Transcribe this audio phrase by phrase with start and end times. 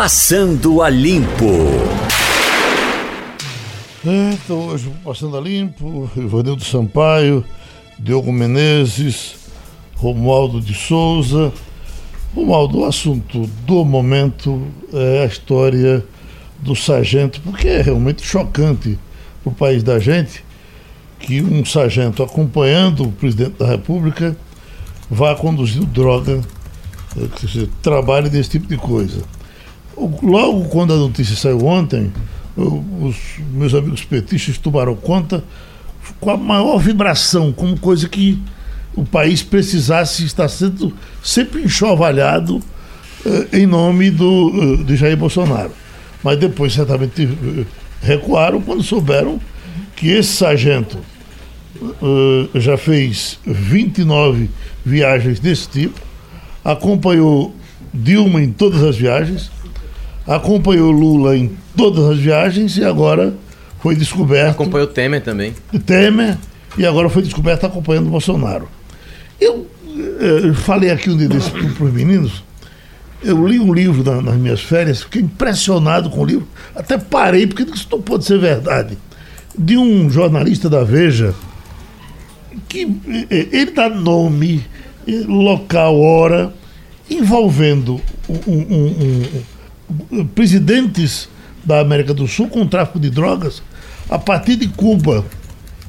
[0.00, 1.44] Passando a Limpo.
[4.06, 7.44] É, então hoje Passando a Limpo, Ivanildo Sampaio,
[7.98, 9.34] Diogo Menezes,
[9.96, 11.52] Romualdo de Souza.
[12.32, 16.04] Romualdo, o assunto do momento é a história
[16.60, 18.96] do sargento, porque é realmente chocante
[19.42, 20.44] para o país da gente
[21.18, 24.36] que um sargento acompanhando o presidente da República
[25.10, 26.40] vá conduzindo droga,
[27.20, 29.24] é, que seja, trabalhe desse tipo de coisa.
[30.22, 32.12] Logo quando a notícia saiu ontem,
[32.56, 33.16] os
[33.52, 35.42] meus amigos petistas tomaram conta
[36.20, 38.40] com a maior vibração, como coisa que
[38.94, 40.92] o país precisasse estar sendo
[41.22, 42.60] sempre enxovalhado
[43.24, 45.70] eh, em nome do, eh, de Jair Bolsonaro.
[46.22, 47.64] Mas depois certamente eh,
[48.02, 49.40] recuaram quando souberam
[49.94, 50.98] que esse sargento
[52.56, 54.50] já fez 29
[54.84, 56.00] viagens desse tipo,
[56.64, 57.54] acompanhou
[57.94, 59.50] Dilma em todas as viagens,
[60.28, 63.34] acompanhou Lula em todas as viagens e agora
[63.80, 64.50] foi descoberto.
[64.50, 65.54] Acompanhou Temer também.
[65.86, 66.36] Temer
[66.76, 68.68] e agora foi descoberto acompanhando Bolsonaro.
[69.40, 69.66] Eu,
[70.20, 72.44] eu falei aqui um dia desse para os meninos.
[73.24, 77.48] Eu li um livro na, nas minhas férias, fiquei impressionado com o livro, até parei,
[77.48, 78.96] porque isso não pode ser verdade
[79.58, 81.34] de um jornalista da Veja
[82.68, 82.84] que
[83.30, 84.64] eh, ele dá nome,
[85.06, 86.54] eh, local, hora,
[87.10, 89.24] envolvendo um, um, um,
[90.34, 91.28] presidentes
[91.64, 93.62] da América do Sul com tráfico de drogas
[94.08, 95.24] a partir de Cuba.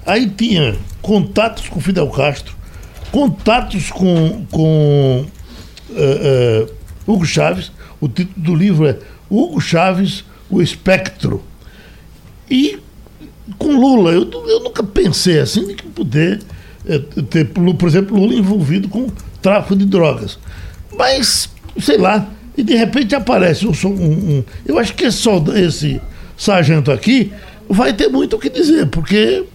[0.05, 2.55] Aí tinha contatos com Fidel Castro,
[3.11, 5.25] contatos com, com
[5.89, 6.73] uh, uh,
[7.05, 7.71] Hugo Chaves.
[8.01, 8.97] O título do livro é
[9.29, 11.43] Hugo Chaves, o Espectro.
[12.49, 12.79] E
[13.57, 16.41] com Lula, eu, eu nunca pensei assim de que poder
[16.85, 19.07] é, ter, por exemplo, Lula envolvido com
[19.41, 20.39] tráfico de drogas.
[20.97, 22.27] Mas, sei lá,
[22.59, 26.01] e de repente aparece um, um, um eu acho que esse, esse
[26.37, 27.31] sargento aqui
[27.69, 29.45] vai ter muito o que dizer, porque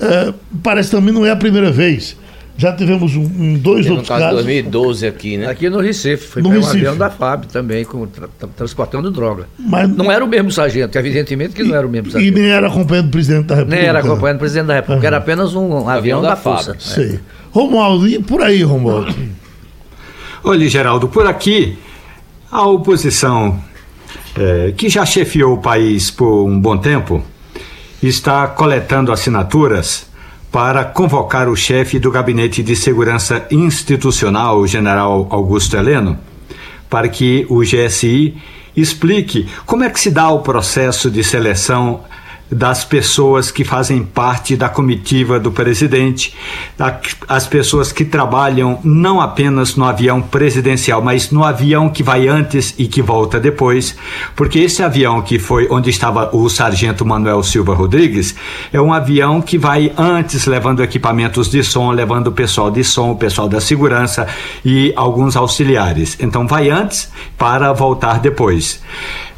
[0.00, 2.16] é, parece também não é a primeira vez.
[2.56, 4.44] Já tivemos um, um dois Teve outros um caso casos.
[4.44, 5.46] 2012 aqui, né?
[5.48, 9.48] Aqui no Recife, foi no um avião da FAB também, com, tra transportando droga.
[9.58, 12.38] Mas não era o mesmo sargento, evidentemente que não era o mesmo sargento.
[12.38, 13.80] E nem era acompanhando o presidente da República.
[13.80, 15.06] Nem era acompanhando o presidente da República, uhum.
[15.06, 16.76] era apenas um, um avião, avião, da, da Força.
[16.78, 17.14] Sei.
[17.14, 17.20] É.
[17.50, 19.12] Romualdo, e por aí, Romualdo?
[20.44, 21.76] Olha, Geraldo, por aqui,
[22.54, 23.60] a oposição,
[24.36, 27.20] é, que já chefiou o país por um bom tempo,
[28.00, 30.06] está coletando assinaturas
[30.52, 36.16] para convocar o chefe do Gabinete de Segurança Institucional, o general Augusto Heleno,
[36.88, 38.40] para que o GSI
[38.76, 42.04] explique como é que se dá o processo de seleção
[42.50, 46.34] das pessoas que fazem parte da comitiva do presidente,
[47.28, 52.74] as pessoas que trabalham não apenas no avião presidencial, mas no avião que vai antes
[52.78, 53.96] e que volta depois,
[54.36, 58.34] porque esse avião que foi onde estava o sargento Manuel Silva Rodrigues
[58.72, 63.12] é um avião que vai antes levando equipamentos de som, levando o pessoal de som,
[63.12, 64.26] o pessoal da segurança
[64.64, 66.16] e alguns auxiliares.
[66.20, 68.82] Então vai antes para voltar depois.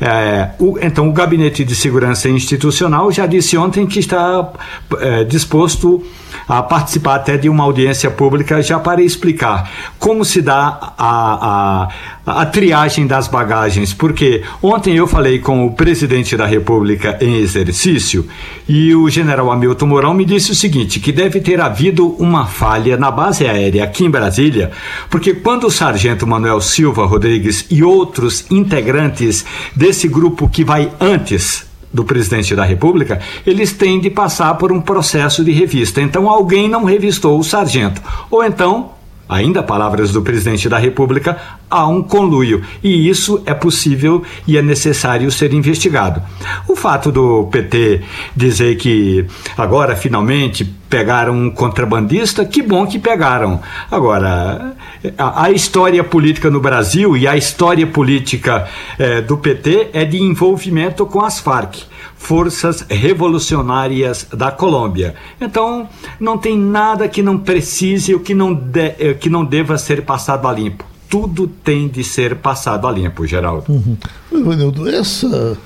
[0.01, 4.53] É, o, então, o Gabinete de Segurança Institucional já disse ontem que está
[4.99, 6.03] é, disposto
[6.49, 11.89] a participar até de uma audiência pública já para explicar como se dá a,
[12.27, 13.93] a, a triagem das bagagens.
[13.93, 18.27] Porque ontem eu falei com o presidente da República em exercício
[18.69, 22.97] e o general Hamilton Mourão me disse o seguinte: que deve ter havido uma falha
[22.97, 24.71] na base aérea aqui em Brasília,
[25.11, 31.66] porque quando o sargento Manuel Silva Rodrigues e outros integrantes desse grupo que vai antes
[31.97, 36.03] do presidente da República, eles têm de passar por um processo de revista.
[36.03, 38.03] Então alguém não revistou o sargento.
[38.31, 38.91] Ou então
[39.29, 41.37] ainda palavras do presidente da República,
[41.69, 42.63] há um conluio.
[42.83, 46.23] E isso é possível e é necessário ser investigado.
[46.69, 48.03] O fato do PT
[48.37, 49.27] dizer que
[49.57, 53.61] agora finalmente pegaram um contrabandista, que bom que pegaram.
[53.91, 54.76] Agora,
[55.17, 58.69] a, a história política no Brasil e a história política
[58.99, 61.85] eh, do PT é de envolvimento com as Farc
[62.17, 65.15] forças revolucionárias da Colômbia.
[65.41, 65.89] Então,
[66.19, 70.03] não tem nada que não precise ou que não, de, eh, que não deva ser
[70.03, 70.85] passado a limpo.
[71.09, 73.65] Tudo tem de ser passado a limpo, Geraldo.
[73.69, 73.97] Uhum.
[74.33, 75.57] Ivanildo, essa,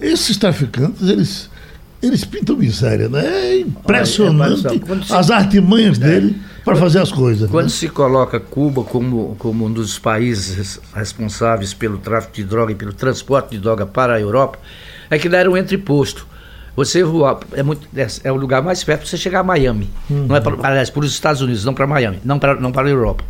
[0.00, 1.50] esses traficantes, eles,
[2.02, 3.26] eles pintam miséria, né?
[3.26, 6.00] É impressionante é, as artimanhas é.
[6.00, 7.50] dele para fazer as coisas.
[7.50, 7.70] Quando né?
[7.70, 12.92] se coloca Cuba como, como um dos países responsáveis pelo tráfico de droga e pelo
[12.92, 14.58] transporte de droga para a Europa,
[15.10, 16.26] é que era um entreposto.
[16.74, 19.90] Você voar, é, muito, é, é, o lugar mais perto para você chegar a Miami.
[20.08, 20.26] Uhum.
[20.26, 22.88] Não é para, aliás, para os Estados Unidos, não para Miami, não para, não para
[22.88, 23.22] a Europa.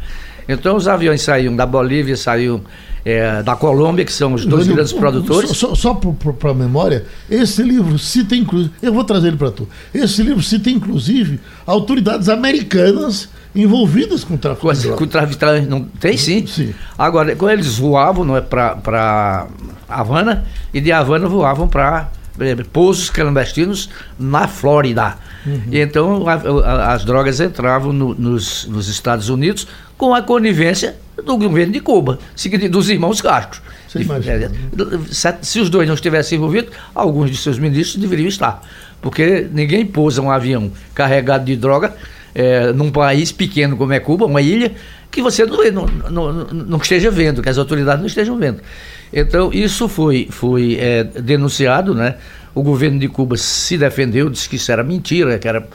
[0.49, 2.63] Então os aviões saíam da Bolívia, saíam
[3.05, 5.51] é, da Colômbia, que são os dois grandes produtores.
[5.57, 8.73] Só, só para a memória, esse livro cita inclusive.
[8.81, 9.69] Eu vou trazer ele para tu.
[9.93, 15.09] Esse livro cita inclusive autoridades americanas envolvidas com o tráfico de com o drogas.
[15.11, 16.47] tráfico de tra- não tem sim.
[16.47, 16.73] Sim.
[16.97, 19.47] Agora, quando eles voavam não é, para
[19.89, 22.09] Havana, e de Havana voavam para
[22.73, 25.17] pousos clandestinos na Flórida.
[25.71, 29.67] E então a- a- as drogas entravam no- nos, nos Estados Unidos
[29.99, 32.19] com a conivência do governo de Cuba,
[32.71, 33.61] dos irmãos Castro.
[33.95, 34.49] É,
[35.11, 38.63] se, se os dois não estivessem envolvidos, alguns de seus ministros deveriam estar.
[39.01, 41.95] Porque ninguém pousa um avião carregado de droga
[42.35, 44.73] é, num país pequeno como é Cuba, uma ilha,
[45.11, 48.61] que você não, não, não, não esteja vendo, que as autoridades não estejam vendo.
[49.13, 52.15] Então, isso foi, foi é, denunciado, né?
[52.55, 55.69] O governo de Cuba se defendeu, disse que isso era mentira, que era,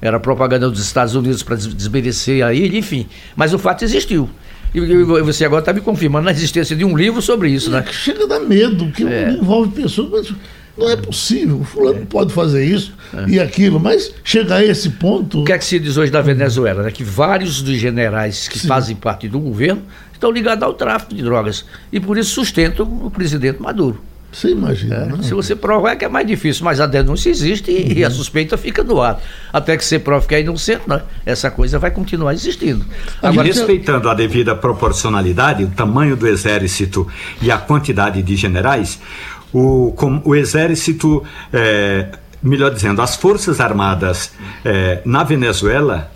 [0.00, 3.08] era propaganda dos Estados Unidos para des- desmerecer a ilha, enfim.
[3.34, 4.30] Mas o fato existiu.
[4.74, 7.84] E, você agora está me confirmando a existência de um livro sobre isso, né?
[7.92, 9.30] Chega a dar medo, porque É.
[9.30, 10.34] envolve pessoas, mas
[10.76, 11.60] não é possível.
[11.60, 12.92] O fulano pode fazer isso
[13.28, 15.42] e aquilo, mas chegar a esse ponto.
[15.42, 16.82] O que é que se diz hoje da Venezuela?
[16.82, 16.90] Né?
[16.90, 18.66] Que vários dos generais que Sim.
[18.66, 19.82] fazem parte do governo
[20.12, 24.02] estão ligados ao tráfico de drogas e por isso sustentam o presidente Maduro.
[24.34, 25.22] Você imagina, né?
[25.22, 28.10] Se você provar é que é mais difícil, mas a denúncia existe e, e a
[28.10, 29.20] suspeita fica no ar.
[29.52, 31.02] Até que você prove que é inocente, né?
[31.24, 32.84] essa coisa vai continuar existindo.
[33.22, 37.06] E Agora, respeitando a devida proporcionalidade, o tamanho do exército
[37.40, 38.98] e a quantidade de generais,
[39.52, 41.22] o, com- o exército,
[41.52, 42.08] eh,
[42.42, 44.32] melhor dizendo, as forças armadas
[44.64, 46.10] eh, na Venezuela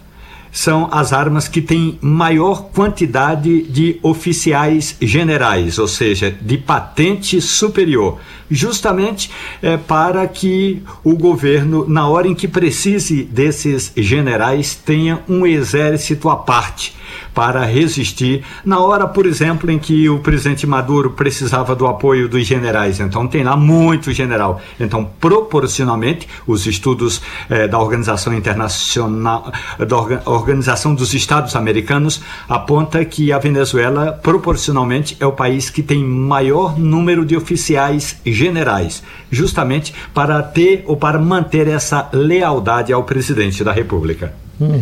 [0.58, 8.19] são as armas que têm maior quantidade de oficiais generais, ou seja, de patente superior,
[8.50, 9.31] justamente
[9.62, 16.28] eh, para que o governo, na hora em que precise desses generais, tenha um exército
[16.28, 16.98] à parte
[17.34, 22.46] para resistir na hora, por exemplo, em que o presidente Maduro precisava do apoio dos
[22.46, 23.00] generais.
[23.00, 24.60] Então tem lá muito general.
[24.78, 33.05] Então, proporcionalmente, os estudos eh, da Organização Internacional, da Orga- Organização dos Estados Americanos aponta
[33.05, 39.94] que a Venezuela, proporcionalmente, é o país que tem maior número de oficiais generais, justamente
[40.14, 44.32] para ter ou para manter essa lealdade ao presidente da República.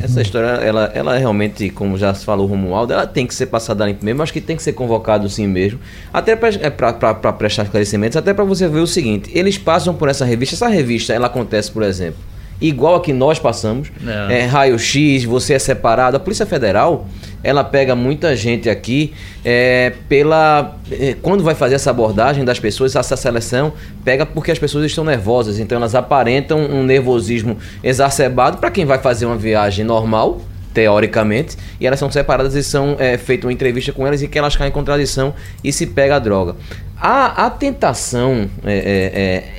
[0.03, 3.85] Essa história, ela, ela realmente, como já se falou Romualdo, ela tem que ser passada
[3.85, 5.79] limpo mesmo, acho que tem que ser convocado sim mesmo,
[6.13, 10.55] até para prestar esclarecimentos, até para você ver o seguinte, eles passam por essa revista,
[10.55, 12.19] essa revista, ela acontece, por exemplo,
[12.61, 14.31] igual a que nós passamos, Não.
[14.31, 17.07] é, raio-x, você é separado, a Polícia Federal,
[17.43, 19.13] ela pega muita gente aqui
[19.45, 20.77] é, pela...
[20.91, 23.73] é, quando vai fazer essa abordagem das pessoas, essa seleção,
[24.05, 28.99] pega porque as pessoas estão nervosas, então elas aparentam um nervosismo exacerbado para quem vai
[28.99, 30.41] fazer uma viagem normal,
[30.75, 34.39] teoricamente, e elas são separadas e são é, feita uma entrevista com elas e que
[34.39, 35.33] elas caem em contradição
[35.65, 36.55] e se pega a droga.
[36.99, 38.73] A, a tentação é,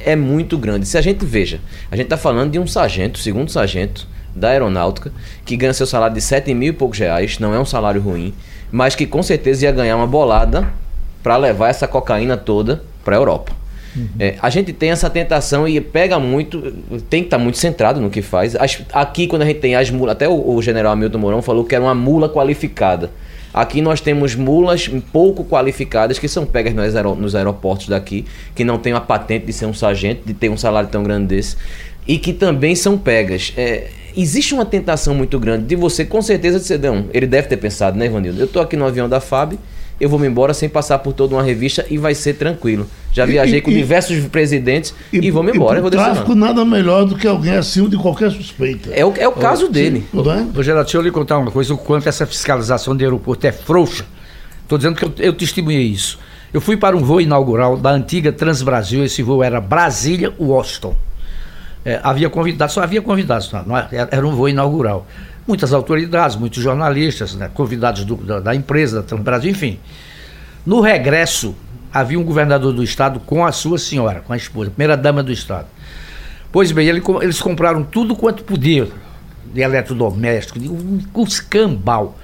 [0.06, 0.88] é, é, é muito grande.
[0.88, 1.60] Se a gente veja,
[1.92, 5.12] a gente está falando de um sargento, segundo sargento da aeronáutica,
[5.46, 8.34] que ganha seu salário de 7 mil e poucos reais, não é um salário ruim,
[8.72, 10.68] mas que com certeza ia ganhar uma bolada
[11.24, 13.52] para levar essa cocaína toda para a Europa.
[14.20, 16.72] É, a gente tem essa tentação e pega muito,
[17.10, 18.56] tem que estar muito centrado no que faz.
[18.56, 21.64] As- aqui, quando a gente tem as mulas, até o, o general Hamilton Mourão falou
[21.66, 23.10] que era uma mula qualificada.
[23.54, 28.64] Aqui nós temos mulas pouco qualificadas que são pegas nos, aero- nos aeroportos daqui, que
[28.64, 31.56] não têm a patente de ser um sargento, de ter um salário tão grande desse,
[32.08, 33.54] e que também são pegas.
[33.58, 37.58] É, existe uma tentação muito grande de você, com certeza, dizer, não, ele deve ter
[37.58, 38.40] pensado, né, Ivanildo?
[38.40, 39.54] Eu estou aqui no avião da FAB,
[40.00, 42.88] eu vou me embora sem passar por toda uma revista e vai ser tranquilo.
[43.12, 45.76] Já E- viajei e- com e- diversos presidentes e, vou me embora.
[45.76, 48.90] E eu vou tráfico, nada melhor do que alguém acima de qualquer suspeita.
[48.94, 50.06] É o, é o caso dele.
[50.14, 50.44] Não é?
[50.44, 54.06] Deixa eu lhe contar uma coisa, o quanto essa fiscalização de aeroporto é frouxa.
[54.64, 56.20] Estou dizendo que eu, eu testemunhei isso.
[56.54, 60.96] Eu fui para um voo inaugural da antiga Transbrasil, esse voo era Brasília-Washington.
[61.84, 65.08] É, havia convidados, só havia convidados, não, não era, era um voo inaugural.
[65.48, 69.80] Muitas autoridades, muitos jornalistas, né, convidados do- da, da empresa, da Transbrasil, enfim.
[70.66, 71.56] No regresso,
[71.94, 75.32] havia um governador do estado com a sua senhora, com a esposa, primeira dama do
[75.32, 75.68] estado.
[76.52, 78.88] Pois bem, ele eles compraram tudo quanto podia
[79.54, 82.18] de eletrodoméstico, de um cuscambal.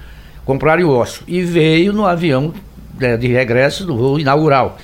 [0.44, 2.52] Compraram em Oslo e veio no avião
[2.98, 4.76] né, de regresso do voo inaugural.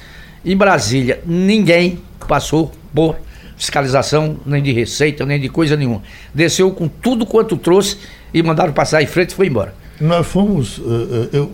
[0.43, 3.17] Em Brasília, ninguém passou por
[3.59, 6.01] fiscalização, nem de receita, nem de coisa nenhuma.
[6.35, 7.99] Desceu com tudo quanto trouxe
[8.33, 9.75] e mandaram passar em frente e foi embora.
[10.01, 11.53] Nós fomos, eh, eh, eu,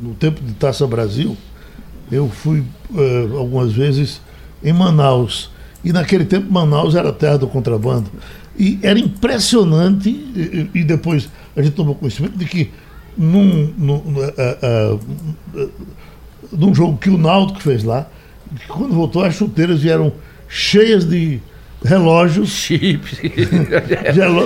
[0.00, 1.36] no tempo de Taça Brasil,
[2.10, 2.64] eu fui
[2.96, 4.20] eh, algumas vezes
[4.62, 5.50] em Manaus.
[5.84, 8.10] E naquele tempo Manaus era terra do contrabando.
[8.58, 12.70] E era impressionante, e, e depois a gente tomou conhecimento de que
[13.16, 14.98] num, num- eh, eh,
[15.56, 15.68] eh,
[16.52, 18.08] de um jogo que o Náutico fez lá,
[18.68, 20.12] quando voltou as chuteiras vieram
[20.48, 21.40] cheias de
[21.82, 23.18] relógios Chips.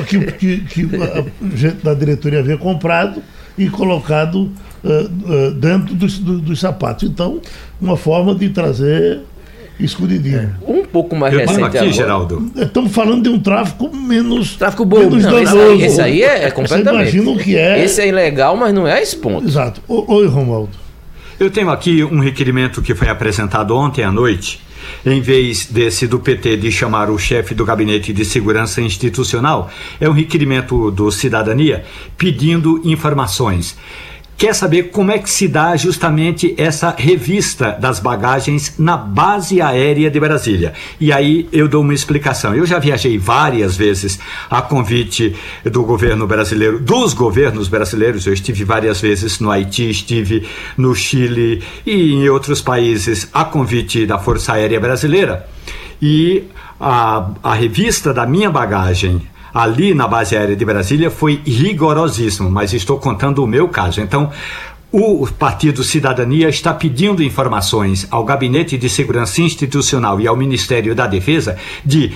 [0.06, 3.22] que, que, que a gente da diretoria havia comprado
[3.56, 4.50] e colocado
[4.84, 7.08] eh, eh, dentro dos, do- dos sapatos.
[7.08, 7.40] Então,
[7.80, 9.20] uma forma de trazer
[9.80, 10.54] escondidinho.
[10.66, 11.92] Um pouco mais Eu recente aqui, agora.
[11.92, 12.52] Geraldo.
[12.56, 14.56] Estamos falando de um tráfico menos.
[14.56, 14.98] Tráfico bom.
[14.98, 15.72] menos Não, Esse danoso.
[15.72, 17.10] aí, esse aí é, é completamente.
[17.10, 17.84] Você imagina o que é.
[17.84, 19.46] Esse é ilegal, mas não é a esse ponto.
[19.46, 19.80] Exato.
[19.88, 20.70] Oi, Romualdo.
[21.38, 24.60] Eu tenho aqui um requerimento que foi apresentado ontem à noite.
[25.04, 30.08] Em vez desse do PT de chamar o chefe do Gabinete de Segurança Institucional, é
[30.08, 31.84] um requerimento do Cidadania
[32.16, 33.76] pedindo informações.
[34.38, 40.08] Quer saber como é que se dá justamente essa revista das bagagens na base aérea
[40.08, 40.74] de Brasília?
[41.00, 42.54] E aí eu dou uma explicação.
[42.54, 44.16] Eu já viajei várias vezes
[44.48, 48.28] a convite do governo brasileiro, dos governos brasileiros.
[48.28, 54.06] Eu estive várias vezes no Haiti, estive no Chile e em outros países a convite
[54.06, 55.48] da Força Aérea Brasileira.
[56.00, 56.44] E
[56.78, 59.20] a, a revista da minha bagagem
[59.58, 64.00] ali na base aérea de Brasília foi rigorosíssimo, mas estou contando o meu caso.
[64.00, 64.30] Então,
[64.92, 71.08] o Partido Cidadania está pedindo informações ao Gabinete de Segurança Institucional e ao Ministério da
[71.08, 72.12] Defesa de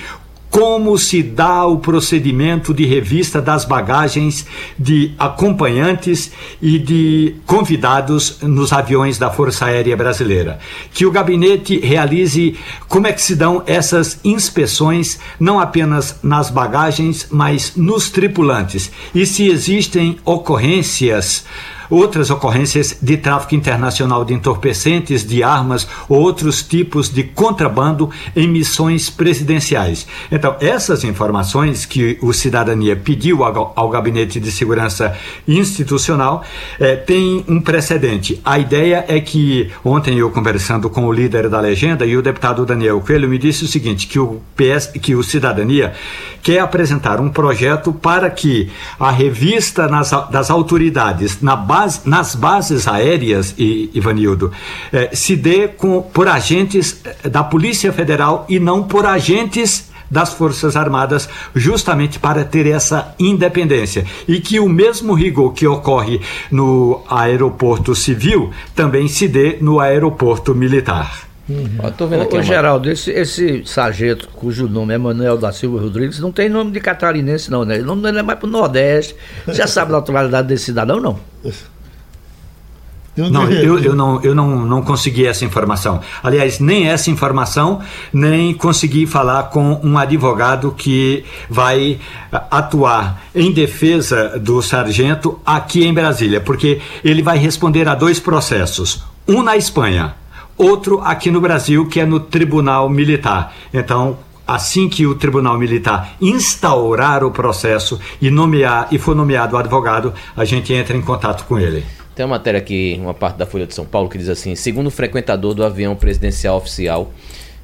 [0.53, 4.45] como se dá o procedimento de revista das bagagens
[4.77, 6.31] de acompanhantes
[6.61, 10.59] e de convidados nos aviões da Força Aérea Brasileira.
[10.93, 12.55] Que o gabinete realize
[12.87, 18.91] como é que se dão essas inspeções, não apenas nas bagagens, mas nos tripulantes.
[19.15, 21.45] E se existem ocorrências
[21.93, 28.47] outras ocorrências de tráfico internacional de entorpecentes, de armas ou outros tipos de contrabando em
[28.47, 30.07] missões presidenciais.
[30.31, 35.15] Então, essas informações que o Cidadania pediu ao, ao Gabinete de Segurança
[35.47, 36.43] Institucional
[36.79, 38.41] eh, tem um precedente.
[38.43, 42.65] A ideia é que, ontem eu conversando com o líder da legenda e o deputado
[42.65, 45.93] Daniel Coelho me disse o seguinte, que o PS, que o Cidadania
[46.41, 48.69] quer apresentar um projeto para que
[48.99, 54.51] a revista nas, das autoridades na base, nas bases aéreas, e, Ivanildo,
[54.91, 60.31] eh, se dê com, por agentes eh, da Polícia Federal e não por agentes das
[60.31, 64.05] Forças Armadas, justamente para ter essa independência.
[64.27, 66.21] E que o mesmo rigor que ocorre
[66.51, 71.32] no aeroporto civil também se dê no aeroporto militar.
[71.79, 72.35] Ó, tô vendo aqui.
[72.35, 76.47] Ô, uma- Geraldo, esse, esse sargento, cujo nome é Manuel da Silva Rodrigues, não tem
[76.47, 77.79] nome de catarinense, não, né?
[77.79, 79.15] O nome dele é mais pro Nordeste.
[79.45, 81.19] Você já sabe a naturalidade desse cidadão, não?
[83.15, 86.01] Um Não, eu, eu, não, eu não, não consegui essa informação.
[86.23, 87.79] Aliás, nem essa informação,
[88.11, 91.99] nem consegui falar com um advogado que vai
[92.49, 99.03] atuar em defesa do sargento aqui em Brasília, porque ele vai responder a dois processos:
[99.27, 100.15] um na Espanha,
[100.57, 103.53] outro aqui no Brasil, que é no Tribunal Militar.
[103.73, 104.17] Então,
[104.47, 110.13] assim que o Tribunal Militar instaurar o processo e nomear e for nomeado o advogado,
[110.35, 111.83] a gente entra em contato com ele.
[112.15, 114.87] Tem uma matéria aqui, uma parte da Folha de São Paulo, que diz assim: segundo
[114.87, 117.11] o frequentador do avião presidencial oficial,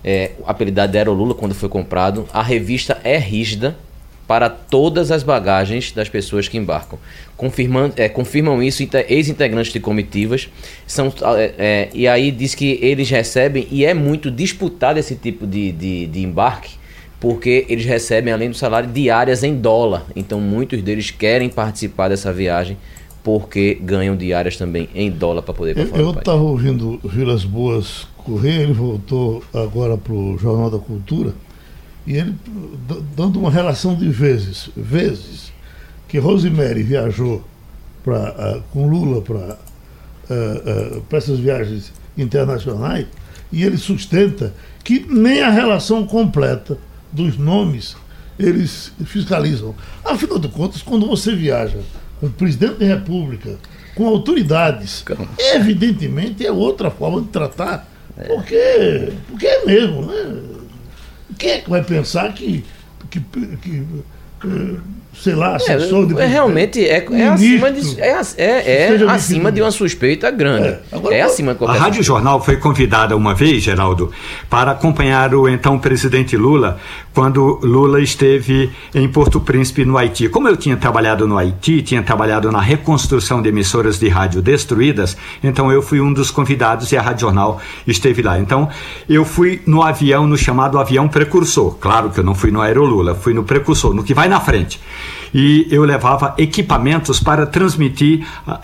[0.04, 3.78] é, apelidado de Aerolula quando foi comprado, a revista é rígida
[4.30, 7.00] para todas as bagagens das pessoas que embarcam.
[7.36, 10.48] Confirmando, é, confirmam isso inte- ex-integrantes de comitivas.
[10.86, 15.48] São, é, é, e aí diz que eles recebem, e é muito disputado esse tipo
[15.48, 16.76] de, de, de embarque,
[17.20, 20.06] porque eles recebem, além do salário, diárias em dólar.
[20.16, 22.78] Então muitos deles querem participar dessa viagem
[23.24, 28.62] porque ganham diárias também em dólar para poder fora Eu estava ouvindo Vilas Boas correr,
[28.62, 31.34] ele voltou agora para o Jornal da Cultura,
[32.10, 32.36] e ele
[33.16, 35.54] dando uma relação de vezes, vezes,
[36.08, 37.46] que Rosemary viajou
[38.04, 39.58] pra, ah, com Lula para
[41.16, 43.06] essas viagens internacionais,
[43.52, 46.80] e ele sustenta que nem a relação completa
[47.12, 47.96] dos nomes
[48.40, 49.76] eles fiscalizam.
[50.04, 51.78] Afinal de contas, quando você viaja
[52.20, 53.56] com o presidente da República,
[53.94, 55.06] com autoridades,
[55.38, 57.88] evidentemente é outra forma de tratar.
[58.28, 60.49] Porque, porque é mesmo, né?
[61.40, 62.64] Quem é que vai pensar que,
[63.10, 63.88] que, que,
[64.44, 64.80] eh,
[65.14, 69.52] sei lá, assessor de É, é, realmente é, é acima, de, é, é, é acima
[69.52, 70.68] de uma suspeita grande.
[70.70, 72.04] É, agora- É, acima de A Rádio suspeita.
[72.04, 74.12] Jornal foi convidada uma vez, Geraldo,
[74.50, 76.78] para acompanhar o então presidente Lula
[77.14, 80.30] quando Lula esteve em Porto Príncipe, no Haiti.
[80.30, 85.18] Como eu tinha trabalhado no Haiti, tinha trabalhado na reconstrução de emissoras de rádio destruídas,
[85.44, 88.40] então eu fui um dos convidados e a Rádio Jornal esteve lá.
[88.40, 88.70] Então
[89.10, 91.76] eu fui no avião, no chamado avião precursor.
[91.80, 94.80] Claro que eu não fui no Aerolula, fui no precursor, no que vai na frente.
[95.34, 98.58] E eu levava equipamentos para transmitir uh,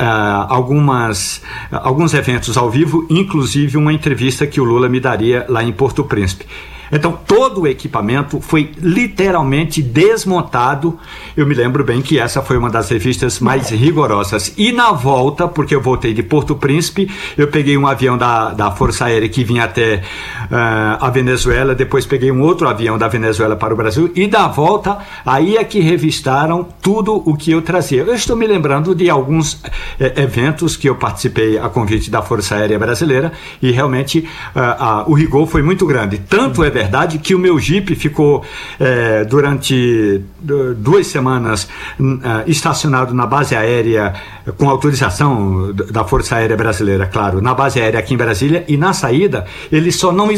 [0.49, 1.37] algumas,
[1.71, 5.71] uh, alguns eventos ao vivo, inclusive uma entrevista que o Lula me daria lá em
[5.71, 6.45] Porto Príncipe.
[6.91, 10.99] Então, todo o equipamento foi literalmente desmontado.
[11.35, 14.53] Eu me lembro bem que essa foi uma das revistas mais rigorosas.
[14.57, 18.71] E na volta, porque eu voltei de Porto Príncipe, eu peguei um avião da, da
[18.71, 23.55] Força Aérea que vinha até uh, a Venezuela, depois peguei um outro avião da Venezuela
[23.55, 28.03] para o Brasil, e da volta, aí é que revistaram tudo o que eu trazia.
[28.03, 29.61] Eu estou me lembrando de alguns
[29.99, 35.11] eh, eventos que eu participei a convite da Força Aérea Brasileira, e realmente uh, uh,
[35.11, 36.17] o rigor foi muito grande.
[36.17, 38.43] Tanto é verdade que o meu Jeep ficou
[38.77, 40.21] é, durante
[40.77, 44.13] duas semanas é, estacionado na base aérea
[44.57, 48.91] com autorização da Força Aérea Brasileira, claro, na base aérea aqui em Brasília e na
[48.91, 50.29] saída eles só não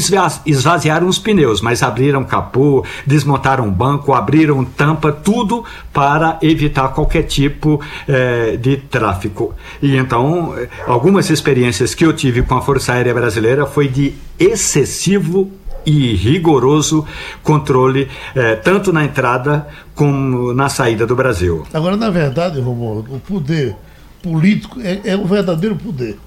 [0.45, 7.81] esvaziaram os pneus, mas abriram capô, desmontaram banco, abriram tampa, tudo para evitar qualquer tipo
[8.07, 9.55] é, de tráfico.
[9.81, 10.53] E então
[10.85, 15.51] algumas experiências que eu tive com a Força Aérea Brasileira foi de excessivo
[15.87, 17.07] e rigoroso
[17.41, 19.65] controle, eh, tanto na entrada
[19.95, 21.65] como na saída do Brasil.
[21.73, 23.73] Agora, na verdade, Romulo, o poder
[24.21, 26.19] político é, é o verdadeiro poder.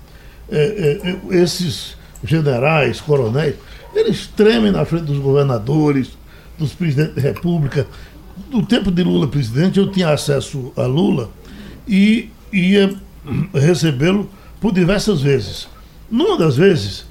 [0.50, 3.54] É, é, é, esses generais, coronéis,
[3.94, 6.16] eles tremem na frente dos governadores,
[6.58, 7.86] dos presidentes da República.
[8.50, 11.28] No tempo de Lula presidente, eu tinha acesso a Lula
[11.86, 12.94] e ia
[13.52, 15.68] recebê-lo por diversas vezes.
[16.10, 17.04] Numa das vezes,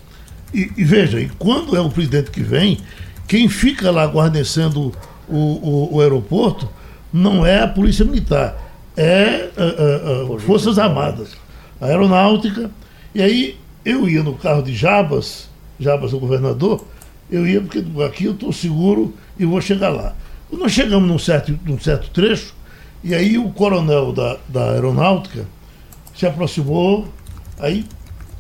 [0.54, 2.80] e, e, veja, e quando é o presidente que vem,
[3.28, 4.92] quem fica lá guarnecendo
[5.28, 6.68] o, o, o aeroporto
[7.14, 8.58] não é a Polícia Militar,
[8.98, 11.36] é a, a, a Forças Armadas,
[11.80, 12.72] a Aeronáutica.
[13.14, 16.84] E aí eu ia no carro de Jabas, Jabas o governador,
[17.32, 20.16] eu ia porque aqui eu estou seguro e vou chegar lá.
[20.52, 22.56] Nós chegamos num certo, num certo trecho,
[23.04, 25.46] e aí o coronel da, da aeronáutica
[26.16, 27.08] se aproximou,
[27.60, 27.86] aí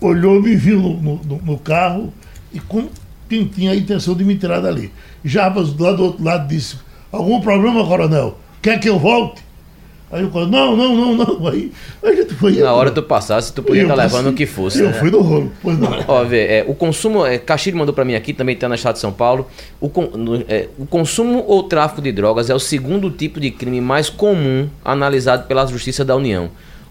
[0.01, 2.13] olhou, me viu no, no, no carro
[2.53, 2.87] e com
[3.27, 4.91] quem tinha a intenção de me tirar dali.
[5.23, 6.77] Jabas, lá do outro lado, disse:
[7.11, 8.37] Algum problema, coronel?
[8.61, 9.49] Quer que eu volte?
[10.11, 11.47] Aí eu falei, não, não, não, não.
[11.47, 11.71] Aí
[12.03, 12.53] a gente foi.
[12.53, 14.79] Na hora tu passasse, tu podia estar tá levando o que fosse.
[14.79, 14.93] Eu né?
[14.93, 16.03] fui no rolo, pois não.
[16.07, 17.23] Ó, vê, é, o consumo.
[17.23, 19.47] É, Caxiri mandou para mim aqui, também está no estado de São Paulo.
[19.79, 23.79] O, no, é, o consumo ou tráfico de drogas é o segundo tipo de crime
[23.79, 26.49] mais comum analisado pela Justiça da União.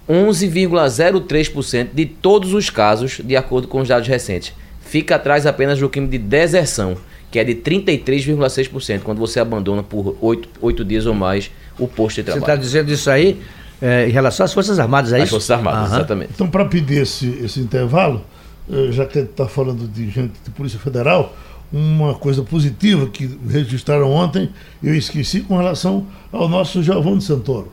[0.08, 4.54] 11,03% de todos os casos, de acordo com os dados recentes.
[4.80, 6.96] Fica atrás apenas do crime de deserção,
[7.30, 12.22] que é de 33,6%, quando você abandona por oito dias ou mais o posto de
[12.24, 12.46] trabalho.
[12.46, 13.38] Você está dizendo isso aí
[13.82, 15.24] é, em relação às Forças Armadas, é isso?
[15.24, 15.96] As Forças Armadas, Aham.
[15.98, 16.30] exatamente.
[16.34, 18.24] Então, para pedir esse, esse intervalo,
[18.70, 21.36] eh, já que está falando de gente de Polícia Federal,
[21.70, 24.48] uma coisa positiva que registraram ontem,
[24.82, 27.70] eu esqueci com relação ao nosso Giovanni Santoro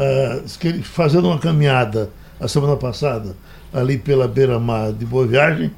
[0.00, 2.10] uh, fazendo uma caminhada
[2.40, 3.36] a semana passada
[3.72, 5.70] ali pela beira-mar de Boa Viagem,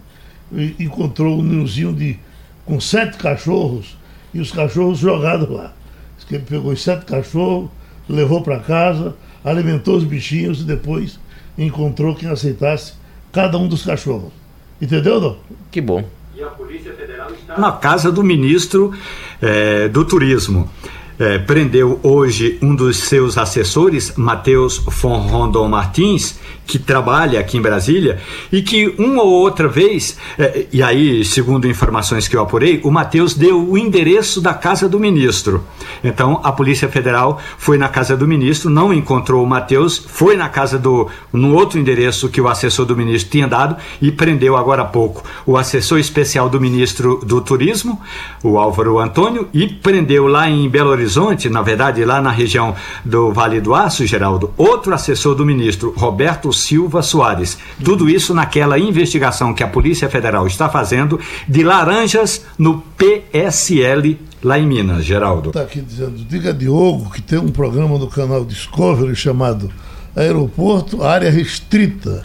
[0.79, 2.19] encontrou um nilzinho de,
[2.65, 3.99] com sete cachorros
[4.33, 5.73] e os cachorros jogados lá.
[6.17, 7.69] Diz que ele pegou os sete cachorros,
[8.09, 11.19] levou para casa, alimentou os bichinhos e depois
[11.59, 12.95] encontrou quem aceitasse
[13.33, 14.33] cada um dos cachorros.
[14.81, 15.37] Entendeu, não?
[15.71, 16.05] Que bom.
[16.35, 18.93] E a Polícia Federal está na casa do ministro
[19.41, 20.71] é, do Turismo
[21.19, 27.63] é, prendeu hoje um dos seus assessores, Matheus von Rondon Martins, que trabalha aqui em
[27.63, 28.19] Brasília
[28.51, 32.91] e que uma ou outra vez, é, e aí, segundo informações que eu apurei, o
[32.91, 35.65] Matheus deu o endereço da casa do ministro.
[36.03, 40.49] Então, a Polícia Federal foi na casa do ministro, não encontrou o Matheus, foi na
[40.49, 44.83] casa do, no outro endereço que o assessor do ministro tinha dado e prendeu agora
[44.83, 48.01] há pouco o assessor especial do ministro do Turismo,
[48.43, 53.33] o Álvaro Antônio, e prendeu lá em Belo Horizonte, na verdade, lá na região do
[53.33, 57.59] Vale do Aço, Geraldo, outro assessor do ministro, Roberto Silva Soares.
[57.85, 64.59] Tudo isso naquela investigação que a Polícia Federal está fazendo de laranjas no PSL lá
[64.59, 65.51] em Minas, Geraldo.
[65.51, 69.71] Está aqui dizendo, diga Diogo que tem um programa no canal Discovery chamado
[70.15, 72.25] Aeroporto Área Restrita,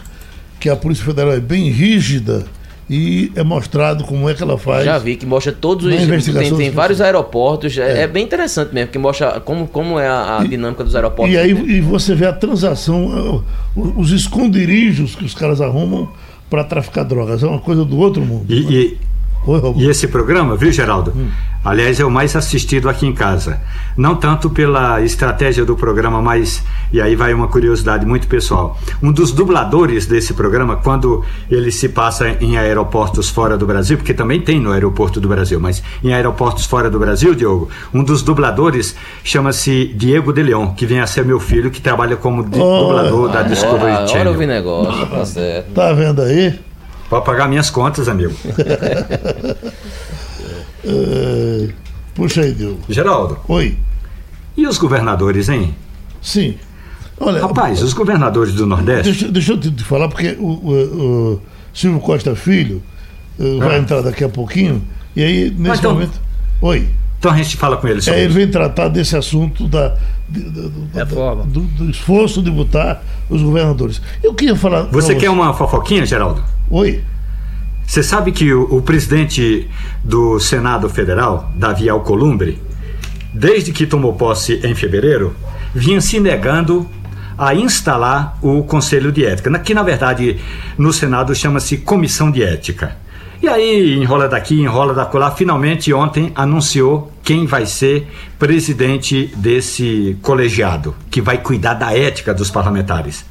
[0.58, 2.46] que a Polícia Federal é bem rígida
[2.90, 4.84] e é mostrado como é que ela faz.
[4.84, 6.24] Já vi que mostra todos os.
[6.24, 7.76] Tem, tem vários aeroportos.
[7.76, 8.02] É.
[8.02, 8.06] é.
[8.06, 11.34] bem interessante mesmo, que mostra como, como é a, a e, dinâmica dos aeroportos.
[11.34, 13.44] E aí e você vê a transação,
[13.76, 16.08] os esconderijos que os caras arrumam
[16.48, 17.42] para traficar drogas.
[17.42, 18.46] É uma coisa do outro mundo.
[18.48, 18.98] E, e,
[19.48, 21.12] Oi, e esse programa, viu, Geraldo?
[21.16, 21.28] Hum
[21.64, 23.60] Aliás, é o mais assistido aqui em casa.
[23.96, 26.62] Não tanto pela estratégia do programa, mas.
[26.92, 28.78] E aí vai uma curiosidade muito pessoal.
[29.02, 34.14] Um dos dubladores desse programa, quando ele se passa em aeroportos fora do Brasil, porque
[34.14, 38.22] também tem no aeroporto do Brasil, mas em aeroportos fora do Brasil, Diogo, um dos
[38.22, 42.44] dubladores chama-se Diego de Leon, que vem a ser meu filho, que trabalha como Oh,
[42.44, 44.38] dublador da Discovery Agora eu Channel.
[44.38, 45.72] vi negócio, tá certo.
[45.72, 46.67] Tá vendo aí?
[47.08, 48.34] Pode pagar minhas contas, amigo.
[50.84, 51.68] É,
[52.14, 52.80] Puxa aí, Diogo.
[52.88, 53.76] Geraldo, Oi.
[54.56, 55.74] e os governadores, hein?
[56.22, 56.54] Sim.
[57.20, 59.10] Olha, Rapaz, os governadores do Nordeste.
[59.10, 61.42] deixa, deixa eu te falar, porque o, o- o
[61.74, 62.82] Silvio Costa Filho
[63.58, 63.78] vai Ah.
[63.78, 64.82] entrar daqui a pouquinho,
[65.14, 66.18] e aí, nesse então- momento.
[66.62, 66.88] Oi.
[67.18, 69.96] Então a gente fala com ele sobre É, ele vem tratar desse assunto da,
[70.28, 71.44] de- do, do- Reforma.
[71.44, 74.00] do- do esforço de botar os governadores.
[74.22, 74.82] Eu queria falar.
[74.84, 76.42] Você quer uma fofoquinha, Geraldo?
[76.70, 77.02] Oi.
[77.84, 79.68] Você sabe que o, o presidente
[80.04, 82.60] do Senado Federal, Davi Alcolumbre,
[83.34, 85.34] desde que tomou posse em fevereiro,
[85.74, 86.88] vinha se negando
[87.36, 90.38] a instalar o Conselho de Ética, que na verdade
[90.76, 92.96] no Senado chama-se Comissão de Ética.
[93.40, 100.18] E aí enrola daqui, enrola da colar, finalmente ontem anunciou quem vai ser presidente desse
[100.22, 103.24] colegiado, que vai cuidar da ética dos parlamentares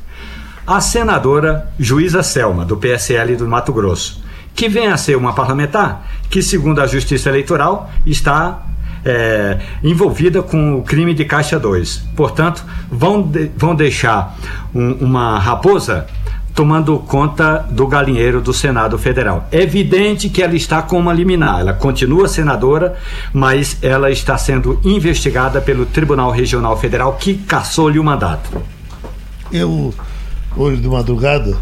[0.66, 4.22] a senadora Juíza Selma, do PSL do Mato Grosso,
[4.54, 8.64] que vem a ser uma parlamentar que, segundo a Justiça Eleitoral, está
[9.06, 12.04] é, envolvida com o crime de Caixa 2.
[12.18, 14.38] Portanto, vão, de- vão deixar
[14.76, 16.06] um- uma raposa
[16.58, 19.48] tomando conta do galinheiro do Senado Federal.
[19.52, 22.98] É evidente que ela está com uma liminar, ela continua senadora,
[23.32, 28.60] mas ela está sendo investigada pelo Tribunal Regional Federal que cassou-lhe o mandato.
[29.52, 29.94] Eu,
[30.56, 31.56] hoje de madrugada,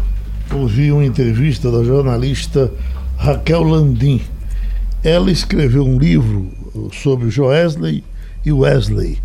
[0.50, 2.72] ouvi uma entrevista da jornalista
[3.18, 4.22] Raquel Landim.
[5.04, 6.50] Ela escreveu um livro
[6.90, 8.02] sobre Joesley
[8.46, 9.18] e Wesley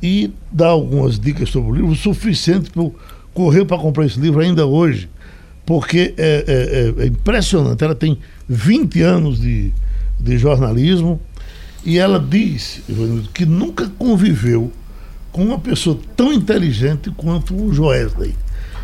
[0.00, 2.82] e dá algumas dicas sobre o livro, suficiente para
[3.34, 5.08] eu correr para comprar esse livro ainda hoje,
[5.66, 7.82] porque é, é- é- é impressionante.
[7.82, 8.18] Ela tem
[8.48, 9.72] 20 anos de,
[10.20, 11.20] de jornalismo
[11.84, 12.80] e ela diz
[13.32, 14.72] que nunca conviveu
[15.32, 18.34] com uma pessoa tão inteligente quanto o Joesley.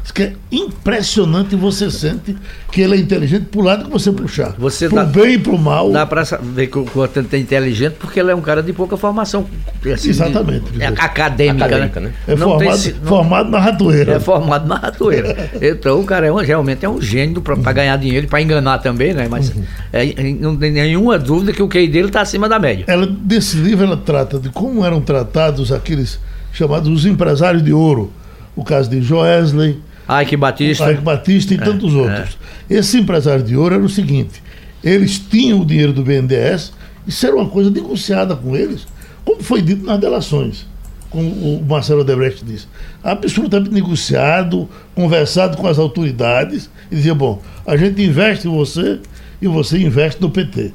[0.03, 2.35] Isso que é impressionante e você sente
[2.73, 4.55] que ele é inteligente pro lado que você puxar.
[4.59, 5.93] Você pro dá- bem e pro mal.
[5.93, 8.73] Dá pra ver que o quanto ele é inteligente, porque ele é um cara de
[8.73, 9.47] pouca formação.
[9.93, 10.71] assim, Exatamente.
[10.73, 12.07] de- é acadêmica, Acadêmica, né?
[12.09, 12.15] né?
[12.27, 14.13] É Não tem formado, se- não- formado na ratoeira.
[14.15, 15.51] É formado na ratoeira.
[15.61, 18.79] Então o cara é um- realmente é um gênio para ganhar dinheiro e para enganar
[18.79, 19.27] também, né?
[19.31, 19.63] Mas Uhum.
[19.93, 22.85] é, não tem nenhuma dúvida que o QI dele está acima da média.
[22.89, 26.19] Ela, desse livro ela trata de como eram tratados aqueles
[26.53, 28.11] chamados os empresários de ouro.
[28.57, 29.79] O caso de Joesley,
[30.27, 30.93] Que Batista.
[30.93, 32.37] Ike Batista e tantos outros.
[32.69, 34.43] Esse empresário de ouro era o seguinte:
[34.83, 36.73] eles tinham o dinheiro do BNDES,
[37.07, 38.87] isso era uma coisa negociada com eles,
[39.25, 40.67] como foi dito nas delações,
[41.09, 42.67] como o Marcelo Odebrecht disse.
[43.03, 48.99] Absolutamente negociado, conversado com as autoridades, e dizia: bom, a gente investe em você
[49.41, 50.73] e você investe no PT.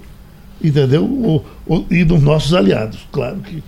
[0.64, 1.44] Entendeu?
[1.92, 3.62] E nos nossos aliados, claro que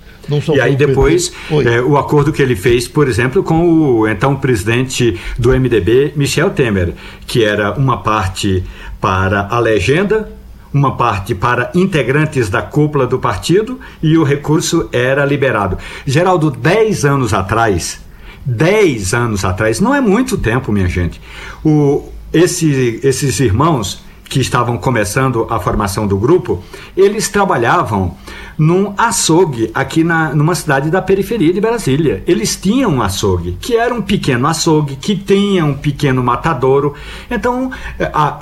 [0.55, 1.65] E aí depois, Oi.
[1.65, 6.49] é, o acordo que ele fez, por exemplo, com o então presidente do MDB, Michel
[6.49, 6.93] Temer,
[7.25, 8.63] que era uma parte
[8.99, 10.31] para a legenda,
[10.73, 15.77] uma parte para integrantes da cúpula do partido e o recurso era liberado.
[16.05, 17.99] Geraldo, 10 anos atrás,
[18.45, 21.21] 10 anos atrás, não é muito tempo, minha gente,
[21.63, 26.63] o, esse, esses irmãos que estavam começando a formação do grupo,
[26.95, 28.15] eles trabalhavam
[28.57, 32.23] num açougue aqui na, numa cidade da periferia de Brasília.
[32.27, 36.93] Eles tinham um açougue, que era um pequeno açougue, que tinha um pequeno matadouro.
[37.29, 37.71] Então,
[38.13, 38.39] a,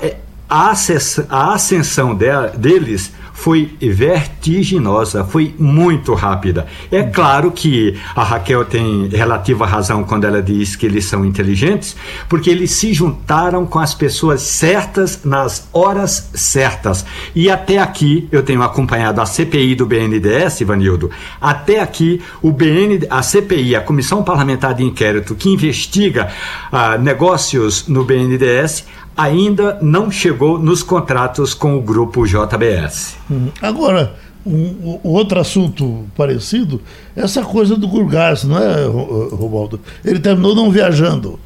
[0.48, 6.66] a, ascens- a ascensão de- deles foi vertiginosa, foi muito rápida.
[6.90, 11.94] É claro que a Raquel tem relativa razão quando ela diz que eles são inteligentes,
[12.30, 17.04] porque eles se juntaram com as pessoas certas nas horas certas.
[17.34, 23.06] E até aqui, eu tenho acompanhado a CPI do BNDES, Ivanildo, até aqui o BN,
[23.10, 26.28] a CPI, a Comissão Parlamentar de Inquérito, que investiga
[26.72, 28.86] ah, negócios no BNDES,
[29.16, 33.16] ainda não chegou nos contratos com o grupo JBS.
[33.30, 33.48] Uhum.
[33.62, 36.80] Agora, um, um outro assunto parecido,
[37.16, 39.80] essa coisa do Gurgás, não é, Ro- Robaldo?
[40.04, 41.38] Ele terminou não viajando.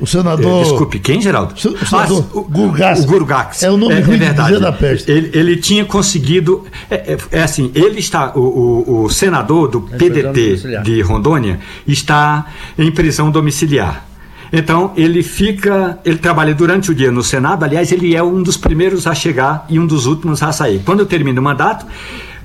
[0.00, 0.60] O senador.
[0.62, 1.54] Eh, Desculpe, quem, Geraldo?
[1.54, 3.04] O senador o, Gurgás.
[3.04, 3.62] O Gurgax.
[3.62, 5.08] É o nome ruim de dizer da peste.
[5.08, 6.64] Ele, ele tinha conseguido.
[6.90, 8.32] É, é- é assim, ele está.
[8.34, 9.98] O, o- o senador do prisão
[10.32, 12.46] PDT de Rondônia está
[12.76, 14.04] em prisão domiciliar.
[14.52, 15.98] Então, ele fica.
[16.04, 17.64] Ele trabalha durante o dia no Senado.
[17.64, 20.80] Aliás, ele é um dos primeiros a chegar e um dos últimos a sair.
[20.84, 21.86] Quando termina o mandato,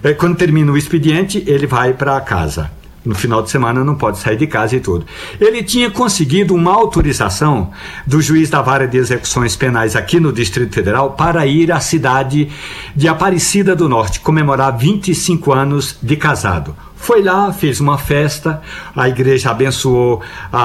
[0.04, 2.72] é, quando termina o expediente, ele vai para casa.
[3.10, 5.04] No final de semana não pode sair de casa e tudo.
[5.42, 7.72] Ele tinha conseguido uma autorização
[8.06, 12.50] do juiz da vara de execuções penais aqui no Distrito Federal para ir à cidade
[12.96, 16.76] de Aparecida do Norte comemorar 25 anos de casado.
[16.96, 18.62] Foi lá, fez uma festa,
[18.96, 20.60] a igreja abençoou a,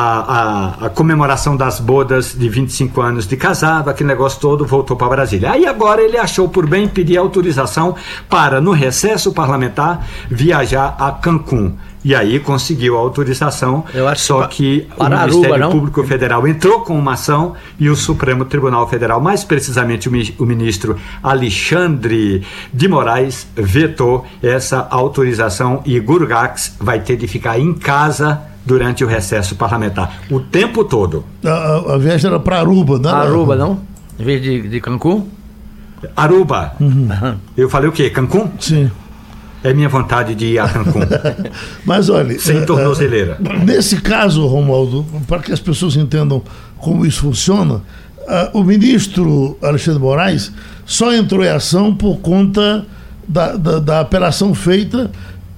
[0.83, 5.09] a, a, comemoração das bodas de 25 anos de casado, aquele negócio todo, voltou para
[5.09, 5.52] Brasília.
[5.52, 7.94] Aí agora ele achou por bem pedir autorização
[8.28, 11.76] para, no recesso parlamentar, viajar a Cancún.
[12.05, 13.85] E aí conseguiu a autorização,
[14.17, 15.71] só que o Ministério não?
[15.71, 20.97] Público Federal entrou com uma ação e o Supremo Tribunal Federal, mais precisamente o ministro
[21.23, 29.03] Alexandre de Moraes, vetou essa autorização e Gurgax vai ter de ficar em casa durante
[29.05, 31.25] o recesso parlamentar, o tempo todo.
[31.45, 33.14] A, a viagem era para Aruba, não?
[33.14, 33.81] Aruba, não?
[34.19, 35.27] Em vez de, de Cancún?
[36.17, 36.75] Aruba.
[36.81, 37.09] Uhum.
[37.57, 38.11] Eu falei o quê?
[38.11, 38.51] Cancún?
[38.59, 38.90] Sim.
[39.64, 41.00] É minha vontade de ir a Cancún.
[41.87, 42.38] Mas olha.
[42.38, 43.38] Sem é, tornozeleira.
[43.42, 46.42] É, nesse caso, Romualdo, para que as pessoas entendam
[46.77, 47.81] como isso funciona,
[48.53, 50.53] o ministro Alexandre Moraes
[50.85, 52.85] só entrou em ação por conta
[53.27, 55.11] da, da, da apelação feita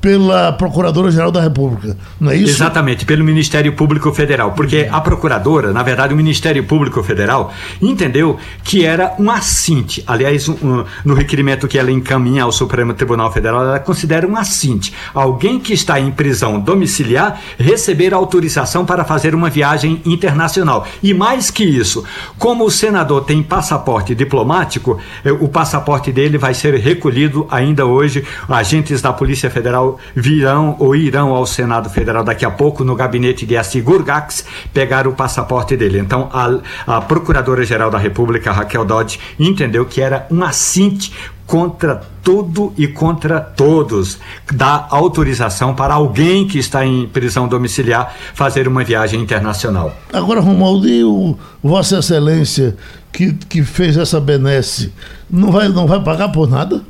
[0.06, 2.52] pela Procuradora-Geral da República, não é isso?
[2.52, 8.38] Exatamente, pelo Ministério Público Federal, porque a Procuradora, na verdade, o Ministério Público Federal entendeu
[8.62, 10.04] que era um assinte.
[10.06, 14.94] Aliás, um, no requerimento que ela encaminha ao Supremo Tribunal Federal, ela considera um assinte.
[15.12, 20.86] Alguém que está em prisão domiciliar receber autorização para fazer uma viagem internacional.
[21.02, 22.04] E mais que isso,
[22.38, 28.24] como o senador tem passaporte diplomático, eh, o passaporte dele vai ser recolhido ainda hoje.
[28.48, 33.46] Agentes da Polícia Federal virão ou irão ao Senado Federal daqui a pouco no gabinete
[33.46, 35.98] de Assigurgax pegar o passaporte dele.
[35.98, 41.12] Então a, a Procuradora-Geral da República, Raquel Dodge, entendeu que era um assinte
[41.46, 44.18] contra tudo e contra todos
[44.52, 49.96] dar autorização para alguém que está em prisão domiciliar fazer uma viagem internacional.
[50.12, 52.76] Agora, Romualdo, e o Vossa Excelência
[53.16, 54.92] que, que fez essa benesse,
[55.30, 56.82] não vai, não vai pagar por nada?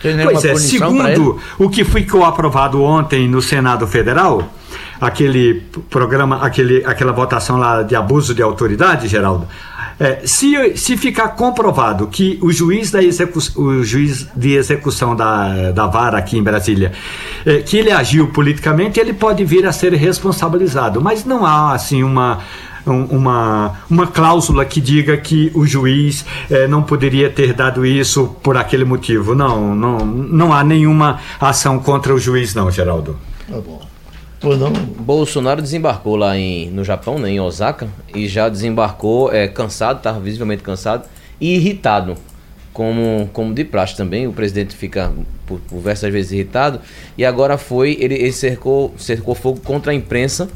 [0.00, 4.50] Pois é, segundo o que ficou aprovado ontem no Senado Federal,
[5.00, 9.46] aquele programa, aquele, aquela votação lá de abuso de autoridade, Geraldo,
[10.00, 15.72] é, se, se ficar comprovado que o juiz, da execu, o juiz de execução da,
[15.72, 16.92] da vara aqui em Brasília,
[17.44, 21.02] é, que ele agiu politicamente, ele pode vir a ser responsabilizado.
[21.02, 22.38] Mas não há assim uma
[22.86, 28.56] uma, uma cláusula que diga que o juiz eh, não poderia ter dado isso por
[28.56, 29.34] aquele motivo.
[29.34, 33.16] Não, não, não há nenhuma ação contra o juiz, não, Geraldo.
[33.48, 33.80] Tá bom.
[34.40, 34.72] Pois não.
[34.72, 40.18] Bolsonaro desembarcou lá em, no Japão, né, em Osaka, e já desembarcou é, cansado, estava
[40.18, 41.04] visivelmente cansado
[41.38, 42.16] e irritado,
[42.72, 44.26] como, como de praxe também.
[44.26, 45.12] O presidente fica
[45.44, 46.80] por, por diversas vezes irritado,
[47.18, 50.48] e agora foi, ele, ele cercou, cercou fogo contra a imprensa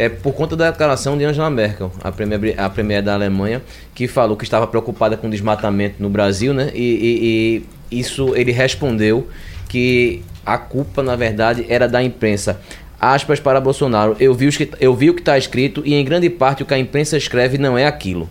[0.00, 3.60] é por conta da declaração de Angela Merkel, a premier, a premier da Alemanha,
[3.94, 6.70] que falou que estava preocupada com o desmatamento no Brasil, né?
[6.74, 9.28] E, e, e isso ele respondeu
[9.68, 12.62] que a culpa, na verdade, era da imprensa.
[12.98, 16.30] Aspas para Bolsonaro, eu vi, que, eu vi o que está escrito e em grande
[16.30, 18.26] parte o que a imprensa escreve não é aquilo.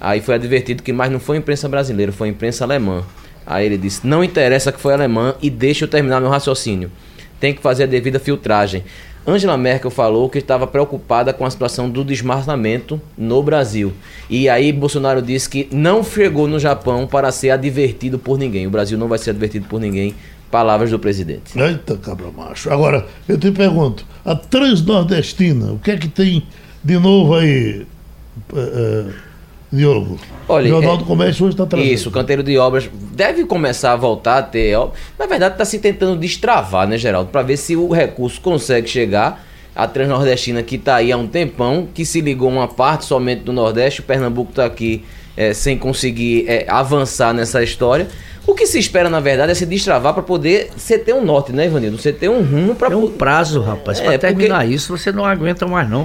[0.00, 3.04] Aí foi advertido que mais não foi a imprensa brasileira, foi a imprensa alemã.
[3.46, 6.90] Aí ele disse: Não interessa que foi alemã e deixa eu terminar meu raciocínio.
[7.38, 8.82] Tem que fazer a devida filtragem.
[9.26, 13.92] Angela Merkel falou que estava preocupada com a situação do desmatamento no Brasil.
[14.28, 18.66] E aí Bolsonaro disse que não chegou no Japão para ser advertido por ninguém.
[18.66, 20.14] O Brasil não vai ser advertido por ninguém.
[20.50, 21.58] Palavras do presidente.
[21.58, 22.70] Eita, cabra macho.
[22.70, 26.46] Agora, eu te pergunto, a Transnordestina, o que é que tem
[26.84, 27.86] de novo aí?
[28.52, 29.12] Uh,
[29.72, 30.18] Diogo.
[30.48, 31.90] Olha, o Jornal é, do Comércio hoje está trazendo.
[31.90, 34.76] Isso, o canteiro de obras deve começar a voltar a ter.
[35.18, 37.30] Na verdade, está se tentando destravar, né, Geraldo?
[37.30, 39.46] Para ver se o recurso consegue chegar.
[39.74, 43.54] A Transnordestina que está aí há um tempão, que se ligou uma parte somente do
[43.54, 45.02] Nordeste, o Pernambuco está aqui
[45.36, 48.08] é, sem conseguir é, avançar nessa história.
[48.44, 51.52] O que se espera, na verdade, é se destravar para poder você ter um norte,
[51.52, 51.96] né, Ivanildo?
[51.96, 52.92] Você ter um rumo para.
[52.92, 54.00] É um prazo, rapaz.
[54.00, 54.74] É, para terminar porque...
[54.74, 56.02] isso, você não aguenta mais, não.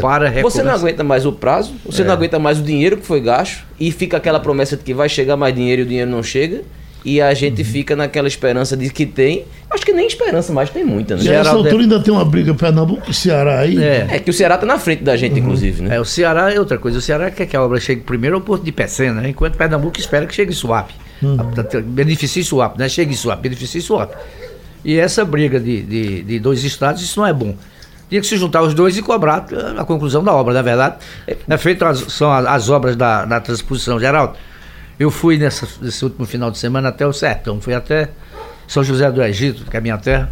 [0.00, 2.04] Para Você não aguenta mais o prazo, você é.
[2.04, 5.08] não aguenta mais o dinheiro que foi gasto, e fica aquela promessa de que vai
[5.08, 6.62] chegar mais dinheiro e o dinheiro não chega.
[7.06, 7.68] E a gente uhum.
[7.68, 9.44] fica naquela esperança de que tem.
[9.70, 11.22] Acho que nem esperança mais tem muita, né?
[11.22, 13.80] E nessa altura ainda tem uma briga Pernambuco e Ceará aí.
[13.80, 14.08] É.
[14.10, 15.38] é que o Ceará tá na frente da gente, uhum.
[15.38, 15.94] inclusive, né?
[15.94, 16.98] É, o Ceará é outra coisa.
[16.98, 19.28] O Ceará quer que a obra chegue primeiro ao Porto de Pecena, né?
[19.28, 20.94] enquanto Pernambuco espera que chegue Suape.
[21.22, 21.38] Uhum.
[21.84, 22.88] Beneficie Suape, né?
[22.88, 24.16] Chegue Suape, beneficie Suape.
[24.84, 27.54] E essa briga de, de, de, dois estados, isso não é bom.
[28.08, 29.46] Tinha que se juntar os dois e cobrar
[29.78, 30.96] a conclusão da obra, na verdade.
[31.48, 34.36] É feito as, são as, as obras da, da transposição, Geraldo.
[34.98, 38.08] Eu fui nessa, nesse último final de semana até o Sertão, fui até
[38.66, 40.30] São José do Egito, que é a minha terra.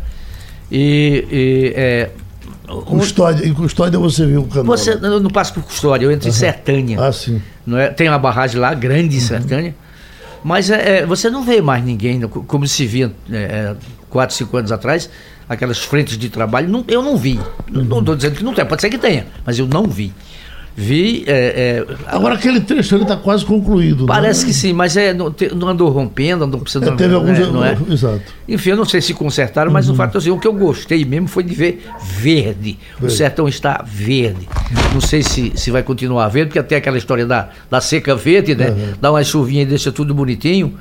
[0.71, 2.11] E, e é,
[2.67, 4.65] Custódia, em Custódia você viu o canal.
[4.65, 6.35] Você, eu não passo por Custódia, eu entro uhum.
[6.35, 7.01] em Sertânia.
[7.01, 7.43] Ah, sim.
[7.67, 7.89] Não é?
[7.89, 9.27] Tem uma barragem lá, grande em uhum.
[9.27, 9.75] Sertânia.
[10.43, 13.75] Mas é, é, você não vê mais ninguém, como se via é,
[14.09, 15.11] 4, é, 5 anos atrás,
[15.49, 16.69] aquelas frentes de trabalho.
[16.69, 17.39] Não, eu não vi.
[17.73, 17.85] Uhum.
[17.85, 20.13] Não estou dizendo que não tem, pode ser que tenha, mas eu não vi.
[20.77, 21.25] Vi.
[21.27, 24.07] É, é, Agora aquele trecho ele está quase concluído.
[24.07, 24.47] Parece né?
[24.47, 26.85] que sim, mas é, não, te, não andou rompendo, não precisa.
[26.85, 27.39] É, teve alguns.
[27.39, 27.77] Né, não é?
[27.89, 28.23] Exato.
[28.49, 29.95] Enfim, eu não sei se consertaram, mas uhum.
[29.95, 32.77] o fato é assim, o que eu gostei mesmo foi de ver verde.
[33.01, 34.49] O sertão está verde.
[34.93, 38.55] Não sei se, se vai continuar verde, porque até aquela história da, da seca verde,
[38.57, 38.71] né?
[38.71, 38.93] Uhum.
[39.01, 40.75] Dá uma chuvinha e deixa tudo bonitinho.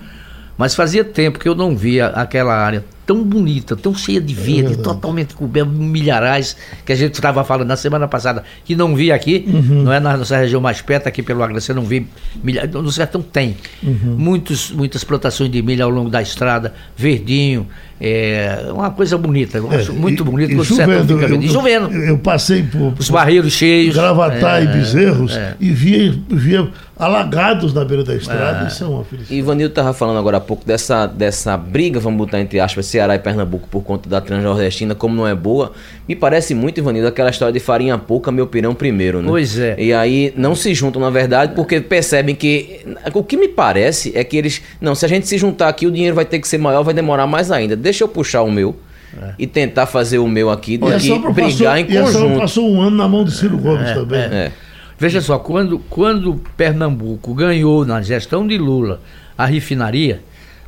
[0.58, 4.74] Mas fazia tempo que eu não via aquela área tão bonita, tão cheia de verde,
[4.74, 9.16] é totalmente coberta, milharais, que a gente estava falando na semana passada, que não via
[9.16, 9.84] aqui, uhum.
[9.84, 12.06] não é na nossa região mais perto, aqui pelo Agra, você não vê
[12.44, 13.58] milhares, no sertão tem.
[13.82, 14.16] Uhum.
[14.18, 17.68] Muitos, muitas plantações de milho ao longo da estrada, verdinho,
[18.06, 20.52] é uma coisa bonita, eu acho é, muito bonito.
[20.52, 21.94] E, e chovendo, fica eu, chovendo.
[21.94, 25.56] Eu passei por, os barreiros cheios, Gravatar é, e Bezerros é.
[25.58, 28.66] e via, via alagados na beira da estrada.
[28.66, 28.68] É.
[28.68, 29.40] Isso é uma felicidade.
[29.40, 33.20] Ivanildo estava falando agora há pouco dessa, dessa briga, vamos botar entre aspas, Ceará e
[33.20, 35.72] Pernambuco por conta da Transnordestina, como não é boa.
[36.08, 39.28] Me parece muito, Ivanildo, aquela história de farinha pouca, meu pirão primeiro, né?
[39.28, 39.76] Pois é.
[39.80, 42.82] E aí não se juntam, na verdade, porque percebem que.
[43.14, 44.62] O que me parece é que eles.
[44.80, 46.94] Não, se a gente se juntar aqui, o dinheiro vai ter que ser maior, vai
[46.94, 47.76] demorar mais ainda.
[47.76, 48.76] Deixa eu puxar o meu.
[49.20, 49.34] É.
[49.40, 52.36] E tentar fazer o meu aqui do que brigar em conjunto.
[52.36, 54.20] E passou um ano na mão de Ciro Gomes é, também.
[54.20, 54.24] É.
[54.24, 54.52] é.
[54.98, 59.02] Veja só, quando, quando Pernambuco ganhou na gestão de Lula
[59.38, 60.22] a refinaria,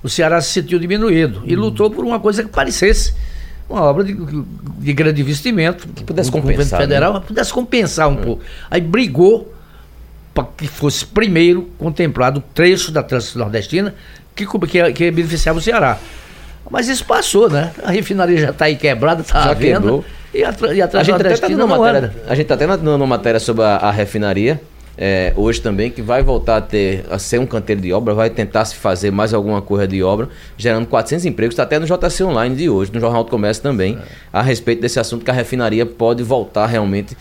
[0.05, 1.61] o Ceará se sentiu diminuído e hum.
[1.61, 3.15] lutou por uma coisa que parecesse
[3.67, 5.87] uma obra de, de grande investimento.
[5.87, 6.79] Que pudesse compensar.
[6.79, 7.23] federal né?
[7.25, 8.17] pudesse compensar um hum.
[8.17, 8.43] pouco.
[8.69, 9.51] Aí brigou
[10.31, 13.95] para que fosse primeiro contemplado o trecho da Transnordestina
[14.35, 15.97] que, que, que beneficiava o Ceará.
[16.69, 17.71] Mas isso passou, né?
[17.83, 19.79] A refinaria já está aí quebrada, está à venda.
[19.79, 20.05] Quebrou.
[20.33, 22.95] E a, e a, a gente até está dando matéria, a gente tá até dando
[22.95, 24.61] uma matéria sobre a, a refinaria.
[24.97, 28.29] É, hoje também, que vai voltar a ter a ser um canteiro de obra, vai
[28.29, 32.23] tentar se fazer mais alguma coisa de obra, gerando 400 empregos, está até no JC
[32.23, 34.03] Online de hoje, no Jornal do Comércio também, é.
[34.31, 37.15] a respeito desse assunto que a refinaria pode voltar realmente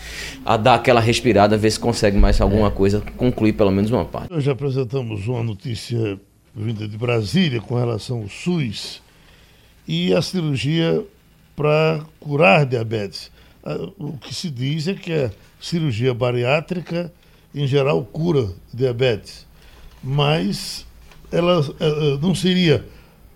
[0.45, 2.71] a dar aquela respirada, ver se consegue mais alguma é.
[2.71, 4.31] coisa, concluir pelo menos uma parte.
[4.31, 6.19] Nós já apresentamos uma notícia
[6.55, 9.01] vinda de Brasília com relação ao SUS
[9.87, 11.03] e a cirurgia
[11.55, 13.31] para curar diabetes.
[13.63, 17.11] Ah, o que se diz é que a cirurgia bariátrica,
[17.55, 19.47] em geral, cura diabetes,
[20.03, 20.85] mas
[21.31, 22.85] ela, ela não seria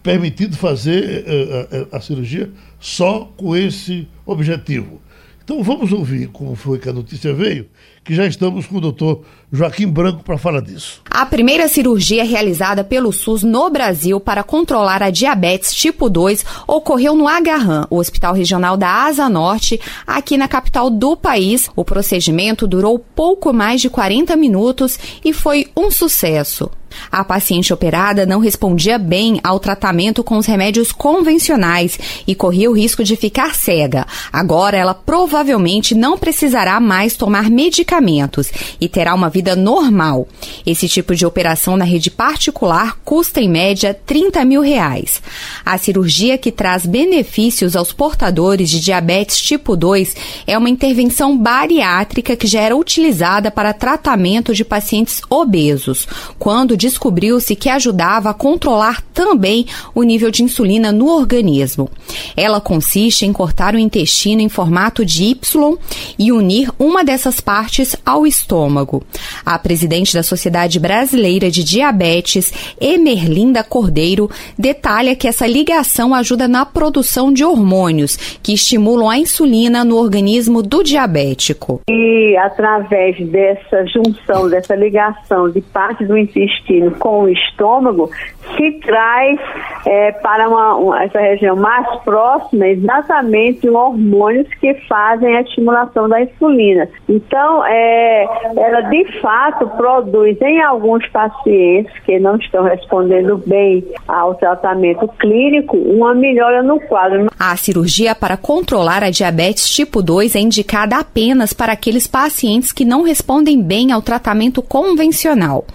[0.04, 5.02] permitido fazer eh, a, cirurgia só com esse objetivo.
[5.44, 7.68] Então vamos ouvir como foi que a notícia veio,
[8.04, 11.02] que já estamos com o doutor Joaquim Branco para falar disso.
[11.10, 17.16] A primeira cirurgia realizada pelo SUS no Brasil para controlar a diabetes tipo 2 ocorreu
[17.16, 21.70] no Agarram, o Hospital Regional da Asa Norte, aqui na capital do país.
[21.76, 26.70] O procedimento durou pouco mais de 40 minutos e foi um sucesso.
[27.12, 32.76] A paciente operada não respondia bem ao tratamento com os remédios convencionais e corria o
[32.76, 34.06] risco de ficar cega.
[34.32, 40.28] Agora ela provavelmente não precisará mais tomar medicamentos e terá uma vida normal.
[40.66, 45.22] Esse tipo de operação na rede particular custa em média 30 mil reais.
[45.66, 52.36] A cirurgia que traz benefícios aos portadores de diabetes tipo 2 é uma intervenção bariátrica
[52.36, 56.08] que já era utilizada para tratamento de pacientes obesos.
[56.38, 61.90] Quando descobriu-se que ajudava a controlar também o nível de insulina no organismo.
[62.36, 65.78] Ela consiste em cortar o intestino em formato de Y
[66.18, 69.04] e unir uma dessas partes ao estômago.
[69.46, 76.66] A presidente da Sociedade Brasileira de Diabetes, Emerlinda Cordeiro, detalha que essa ligação ajuda na
[76.66, 81.82] produção de hormônios que estimulam a insulina no organismo do diabético.
[81.90, 88.10] E através dessa junção, dessa ligação de parte do intestino com o estômago
[88.56, 89.40] se traz
[89.86, 96.22] é, para uma, uma, essa região mais próxima exatamente hormônios que fazem a estimulação da
[96.22, 96.88] insulina.
[97.08, 98.26] Então, é,
[98.58, 105.78] ela de fato produz em alguns pacientes que não estão respondendo bem ao tratamento clínico
[105.78, 107.29] uma melhora no quadro.
[107.42, 112.84] A cirurgia para controlar a diabetes tipo 2 é indicada apenas para aqueles pacientes que
[112.84, 115.66] não respondem bem ao tratamento convencional.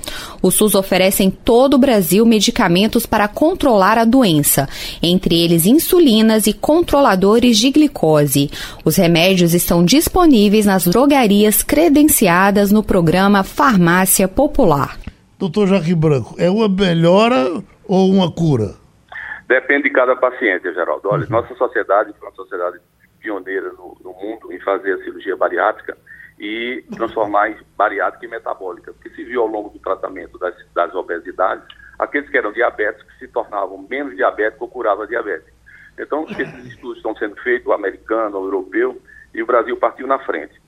[0.43, 4.69] O SUS oferece em todo o Brasil medicamentos para controlar a doença,
[5.03, 8.51] entre eles insulinas e controladores de glicose.
[8.85, 14.99] Os remédios estão disponíveis nas drogarias credenciadas no programa Farmácia Popular.
[15.39, 18.84] Doutor Joaquim Branco, é uma melhora ou uma cura?
[19.47, 21.09] Depende de cada paciente, Geraldo.
[21.09, 21.31] Olha, uhum.
[21.31, 22.79] nossa sociedade foi uma sociedade
[23.21, 25.97] pioneira no, no, mundo em fazer a cirurgia bariátrica
[26.39, 30.95] e transformar em bariátrica e metabólica, porque se viu ao longo do tratamento das, das
[30.95, 31.65] obesidades,
[31.99, 35.53] aqueles que eram diabéticos se tornavam menos diabéticos ou curavam a diabetes.
[35.99, 39.01] Então, esses estudos estão sendo feitos, o americano, o europeu,
[39.33, 40.61] e o Brasil partiu na frente.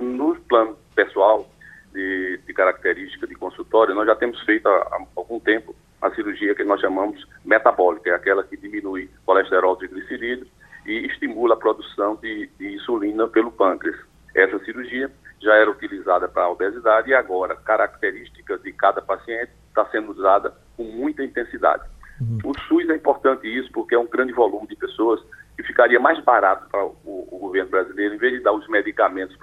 [0.00, 1.48] No plano pessoal,
[1.94, 6.54] de, de característica de consultório, nós já temos feito há, há algum tempo a cirurgia
[6.54, 10.46] que nós chamamos metabólica, é aquela que diminui colesterol triglicerídeos
[10.84, 13.96] e estimula a produção de, de insulina pelo pâncreas.
[14.34, 19.86] Essa cirurgia já era utilizada para a obesidade e agora, características de cada paciente, está
[19.86, 21.84] sendo usada com muita intensidade.
[22.20, 22.38] Uhum.
[22.44, 25.22] O SUS é importante isso porque é um grande volume de pessoas
[25.56, 26.94] que ficaria mais barato para o,
[27.32, 29.34] o governo brasileiro, em vez de dar os medicamentos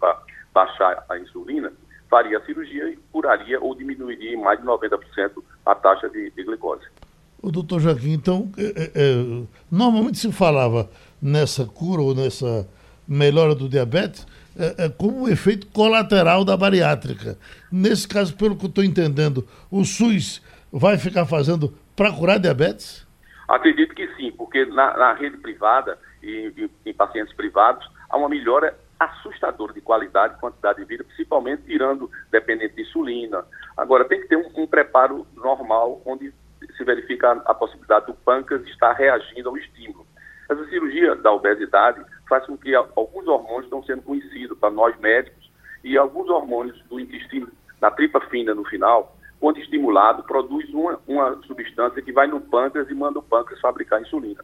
[0.00, 0.22] para
[0.54, 1.70] baixar a insulina,
[2.08, 4.98] faria a cirurgia e curaria ou diminuiria em mais de 90%
[5.64, 6.86] a taxa de, de glicose.
[7.42, 10.88] O doutor Joaquim, então, é, é, é, normalmente se falava
[11.20, 12.68] nessa cura ou nessa
[13.06, 14.26] melhora do diabetes
[14.58, 17.38] é, é como um efeito colateral da bariátrica.
[17.70, 20.42] Nesse caso, pelo que eu estou entendendo, o SUS
[20.72, 23.06] vai ficar fazendo para curar diabetes?
[23.48, 28.28] Acredito que sim, porque na, na rede privada e em, em pacientes privados há uma
[28.28, 33.44] melhora assustador de qualidade e quantidade de vida, principalmente tirando dependente de insulina.
[33.76, 36.32] Agora, tem que ter um, um preparo normal, onde
[36.76, 40.06] se verifica a, a, possibilidade do pâncreas estar reagindo ao estímulo.
[40.48, 45.50] Essa cirurgia da obesidade faz com que alguns hormônios estão sendo conhecidos para nós médicos
[45.84, 47.48] e alguns hormônios do intestino,
[47.80, 52.88] na tripa fina no final, quando estimulado, produz uma, uma substância que vai no pâncreas
[52.90, 54.42] e manda o pâncreas fabricar insulina.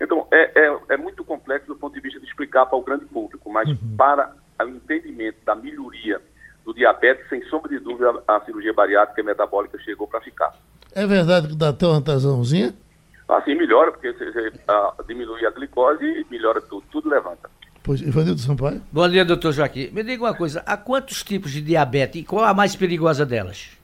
[0.00, 3.04] Então, é, é, é, muito complexo do ponto de vista de explicar para o grande
[3.04, 3.96] público, mas uhum.
[3.96, 6.20] para o entendimento da melhoria
[6.64, 10.54] do diabetes, sem sombra de dúvida, a cirurgia bariátrica e metabólica chegou para ficar.
[10.94, 12.74] É verdade que dá até uma tasãozinha?
[13.28, 17.48] Assim melhora, porque você, você a, diminui a glicose e melhora tudo, tudo levanta.
[17.82, 18.82] Pois, Ivanildo Sampaio?
[18.90, 19.90] Bom dia, doutor Joaquim.
[19.92, 23.79] Me diga uma coisa, há quantos tipos de diabetes e qual a mais perigosa delas?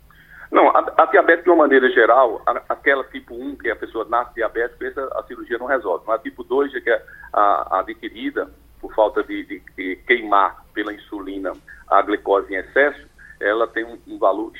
[0.50, 4.06] Não, a, a, diabetes de uma maneira geral, a, aquela tipo 1, que a pessoa
[4.08, 6.04] nasce diabética, essa a cirurgia não resolve.
[6.06, 10.64] Mas a tipo 2, que é a, a adquirida por falta de, de, de, queimar
[10.72, 11.52] pela insulina
[11.88, 13.06] a glicose em excesso,
[13.40, 14.52] ela tem um, um, valor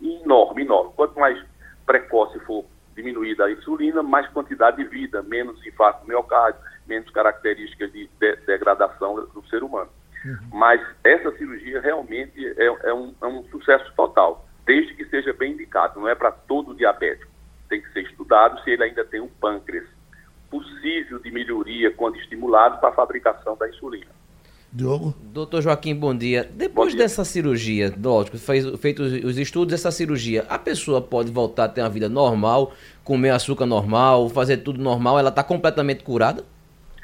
[0.00, 0.92] enorme, enorme.
[0.96, 1.42] Quanto mais
[1.86, 2.64] precoce for
[2.94, 8.36] diminuída a insulina, mais quantidade de vida, menos infarto do miocárdio, menos características de, de
[8.46, 9.90] degradação do ser humano.
[10.24, 10.36] Uhum.
[10.52, 15.52] Mas essa cirurgia realmente é, é, um, é um sucesso total desde que seja bem
[15.52, 15.98] indicado.
[15.98, 17.32] Não é para todo diabético.
[17.70, 19.86] Tem que ser estudado se ele ainda tem um pâncreas
[20.50, 24.18] possível de melhoria quando estimulado para a fabricação da insulina.
[24.70, 25.14] Diogo?
[25.22, 26.44] Doutor Joaquim, bom dia.
[26.44, 27.04] Depois bom dia.
[27.06, 31.80] dessa cirurgia, lógico, fez, feitos os estudos dessa cirurgia, a pessoa pode voltar a ter
[31.80, 36.44] uma vida normal, comer açúcar normal, fazer tudo normal, ela está completamente curada?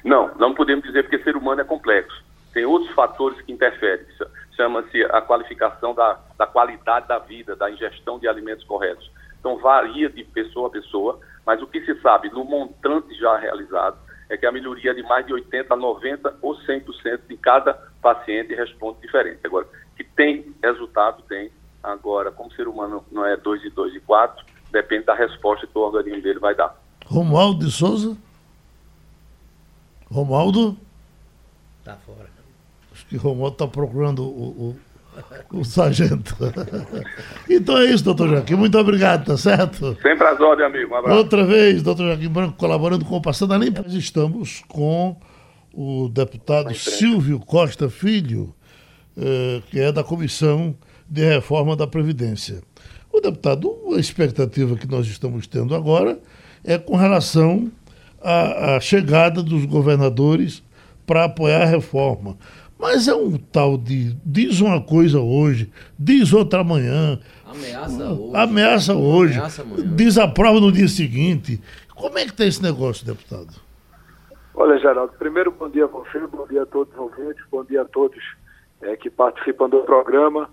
[0.05, 2.23] Não, não podemos dizer porque ser humano é complexo.
[2.53, 4.05] Tem outros fatores que interferem
[4.57, 9.11] chama-se a qualificação da, da qualidade da vida, da ingestão de alimentos corretos.
[9.39, 13.99] Então, varia de pessoa a pessoa, mas o que se sabe no montante já realizado
[14.29, 18.55] é que a melhoria é de mais de 80%, 90% ou 100% de cada paciente
[18.55, 19.41] responde diferente.
[19.45, 21.51] Agora, que tem resultado, tem.
[21.83, 25.77] Agora, como ser humano não é 2 e 2 e 4, depende da resposta que
[25.77, 26.75] o organismo dele vai dar.
[27.05, 28.17] Romualdo de Souza?
[30.11, 30.77] Romualdo?
[31.85, 32.34] Tá fora.
[33.15, 34.77] Que Romualdo está procurando o,
[35.53, 36.37] o, o sargento.
[37.49, 38.57] então é isso, doutor Joaquim.
[38.57, 39.97] Muito obrigado, tá certo?
[40.03, 40.93] Sempre às ordens, amigo.
[40.93, 41.19] Um abraço.
[41.19, 43.83] Outra vez, doutor Joaquim Branco, colaborando com o Passando a Limpa.
[43.83, 45.17] Nós estamos com
[45.73, 48.53] o deputado Silvio Costa Filho,
[49.17, 50.77] eh, que é da Comissão
[51.09, 52.63] de Reforma da Previdência.
[53.13, 56.19] O deputado, a expectativa que nós estamos tendo agora
[56.65, 57.71] é com relação
[58.21, 60.65] à, à chegada dos governadores
[61.07, 62.37] para apoiar a reforma.
[62.85, 67.19] Mas é um tal de diz uma coisa hoje, diz outra amanhã.
[67.47, 68.37] Ameaça hoje.
[68.37, 69.39] Ameaça hoje.
[69.39, 69.65] Ameaça
[69.97, 71.59] diz a prova no dia seguinte.
[71.95, 73.49] Como é que está esse negócio, deputado?
[74.55, 77.81] Olha, Geraldo, primeiro bom dia a você, bom dia a todos os ouvintes, bom dia
[77.81, 78.23] a todos
[78.83, 80.51] é, que participam do programa.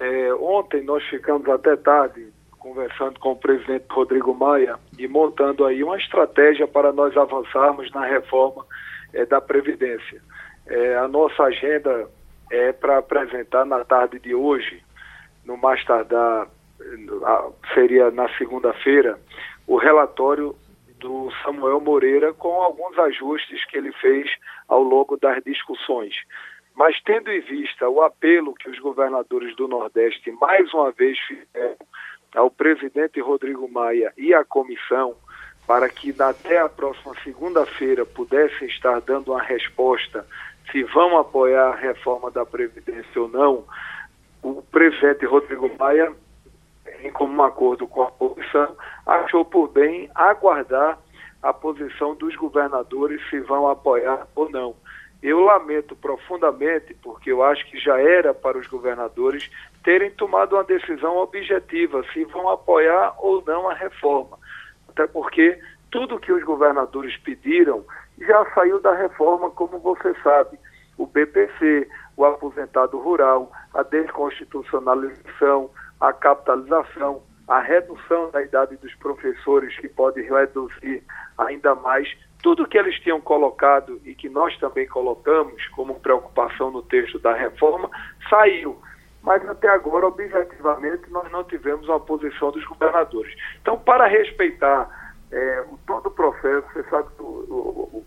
[0.00, 5.84] É, ontem nós ficamos até tarde conversando com o presidente Rodrigo Maia e montando aí
[5.84, 8.64] uma estratégia para nós avançarmos na reforma
[9.12, 10.22] é, da Previdência.
[10.66, 12.08] É, a nossa agenda
[12.50, 14.82] é para apresentar na tarde de hoje,
[15.44, 16.48] no mais tardar,
[17.74, 19.18] seria na segunda-feira,
[19.66, 20.54] o relatório
[20.98, 24.30] do Samuel Moreira com alguns ajustes que ele fez
[24.68, 26.14] ao longo das discussões.
[26.74, 31.76] Mas tendo em vista o apelo que os governadores do Nordeste mais uma vez fizeram
[32.34, 35.16] ao presidente Rodrigo Maia e à comissão
[35.66, 40.26] para que até a próxima segunda-feira pudessem estar dando uma resposta
[40.70, 43.64] se vão apoiar a reforma da Previdência ou não,
[44.42, 46.12] o presidente Rodrigo Maia,
[47.02, 50.98] em comum acordo com a oposição, achou por bem aguardar
[51.42, 54.74] a posição dos governadores se vão apoiar ou não.
[55.22, 59.50] Eu lamento profundamente, porque eu acho que já era para os governadores
[59.82, 64.38] terem tomado uma decisão objetiva se vão apoiar ou não a reforma.
[64.88, 65.58] Até porque
[65.90, 67.84] tudo que os governadores pediram
[68.18, 70.58] já saiu da reforma, como você sabe.
[70.96, 79.76] O BPC, o aposentado rural, a desconstitucionalização, a capitalização, a redução da idade dos professores,
[79.78, 81.02] que pode reduzir
[81.38, 82.08] ainda mais
[82.42, 87.34] tudo que eles tinham colocado e que nós também colocamos como preocupação no texto da
[87.34, 87.90] reforma,
[88.30, 88.80] saiu.
[89.22, 93.34] Mas até agora, objetivamente, nós não tivemos uma posição dos governadores.
[93.60, 95.05] Então, para respeitar
[95.36, 98.04] é, todo o processo, você sabe o, o,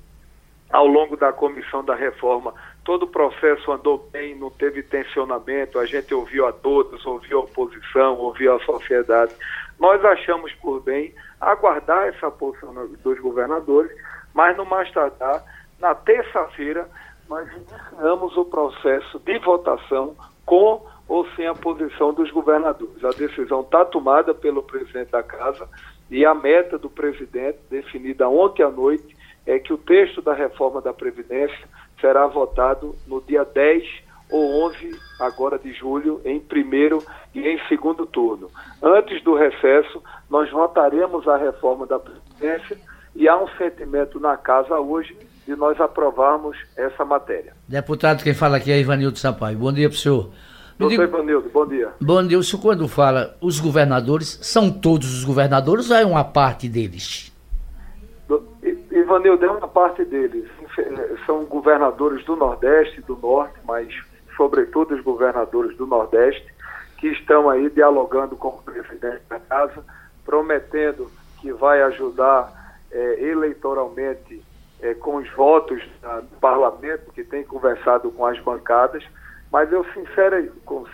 [0.72, 2.54] ao longo da comissão da reforma,
[2.84, 7.44] todo o processo andou bem, não teve tensionamento, a gente ouviu a todos, ouviu a
[7.44, 9.32] oposição, ouviu a sociedade.
[9.80, 12.74] Nós achamos por bem aguardar essa posição
[13.04, 13.92] dos governadores,
[14.34, 15.44] mas no mais tardar,
[15.80, 16.90] na terça-feira,
[17.30, 20.16] nós iniciamos o processo de votação
[20.46, 23.04] com ou sem a posição dos governadores.
[23.04, 25.68] A decisão está tomada pelo presidente da casa
[26.10, 30.82] e a meta do presidente, definida ontem à noite, é que o texto da reforma
[30.82, 31.68] da Previdência
[32.00, 33.84] será votado no dia 10
[34.32, 37.04] ou 11 agora de julho, em primeiro
[37.34, 38.50] e em segundo turno.
[38.82, 42.78] Antes do recesso, nós votaremos a reforma da Previdência
[43.16, 47.54] e há um sentimento na casa hoje de nós aprovarmos essa matéria.
[47.68, 49.58] Deputado, quem fala aqui é Ivanildo Sampaio.
[49.58, 50.30] Bom dia para o senhor.
[50.80, 51.90] Doutor Ivanildo, bom dia.
[52.00, 52.40] Bom dia.
[52.40, 57.36] O senhor quando fala os governadores, são todos os governadores ou é uma parte deles?
[58.90, 60.50] Ivanildo é uma parte deles.
[61.26, 63.94] São governadores do Nordeste, do Norte, mas
[64.38, 66.48] sobretudo os governadores do Nordeste,
[66.98, 69.84] que estão aí dialogando com o presidente da casa,
[70.24, 71.12] prometendo
[71.42, 74.42] que vai ajudar é, eleitoralmente
[74.82, 79.04] é, com os votos do parlamento, que tem conversado com as bancadas,
[79.52, 80.86] mas eu, sincero, com,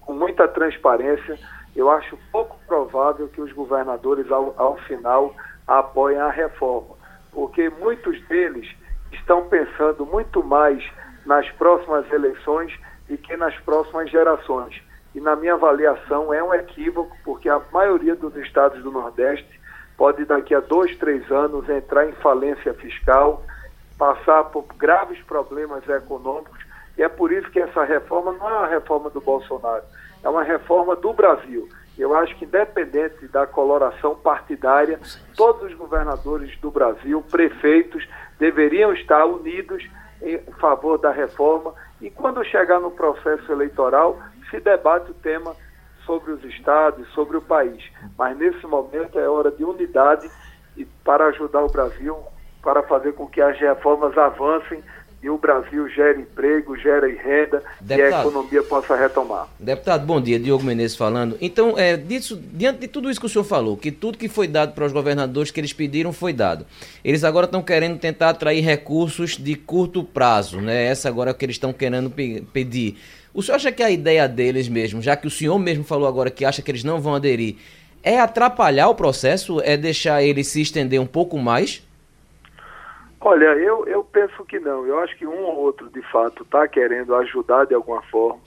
[0.00, 1.38] com muita transparência,
[1.74, 5.34] eu acho pouco provável que os governadores, ao, ao final,
[5.66, 7.00] apoiem a reforma
[7.32, 8.68] porque muitos deles
[9.12, 10.84] estão pensando muito mais
[11.24, 12.72] nas próximas eleições
[13.08, 14.80] do que nas próximas gerações.
[15.14, 19.60] E na minha avaliação é um equívoco, porque a maioria dos estados do Nordeste
[19.96, 23.44] pode daqui a dois, três anos entrar em falência fiscal,
[23.98, 26.59] passar por graves problemas econômicos,
[27.00, 29.82] e é por isso que essa reforma não é uma reforma do Bolsonaro,
[30.22, 31.66] é uma reforma do Brasil.
[31.98, 35.00] Eu acho que, independente da coloração partidária,
[35.34, 38.06] todos os governadores do Brasil, prefeitos,
[38.38, 39.82] deveriam estar unidos
[40.20, 41.72] em favor da reforma
[42.02, 44.18] e, quando chegar no processo eleitoral,
[44.50, 45.56] se debate o tema
[46.04, 47.82] sobre os estados, sobre o país.
[48.18, 50.30] Mas, nesse momento, é hora de unidade
[50.76, 52.18] e para ajudar o Brasil,
[52.62, 54.84] para fazer com que as reformas avancem
[55.22, 59.48] e o Brasil gere emprego, gere renda Deputado, e a economia possa retomar.
[59.58, 60.38] Deputado, bom dia.
[60.38, 61.36] Diogo Menezes falando.
[61.42, 64.48] Então, é, disso, diante de tudo isso que o senhor falou, que tudo que foi
[64.48, 66.64] dado para os governadores que eles pediram foi dado.
[67.04, 70.86] Eles agora estão querendo tentar atrair recursos de curto prazo, né?
[70.86, 72.96] Essa agora é o que eles estão querendo pe pedir.
[73.34, 76.30] O senhor acha que a ideia deles mesmo, já que o senhor mesmo falou agora
[76.30, 77.56] que acha que eles não vão aderir,
[78.02, 79.60] é atrapalhar o processo?
[79.60, 81.82] É deixar ele se estender um pouco mais?
[83.22, 84.86] Olha, eu, eu penso que não.
[84.86, 88.40] Eu acho que um ou outro, de fato, está querendo ajudar de alguma forma.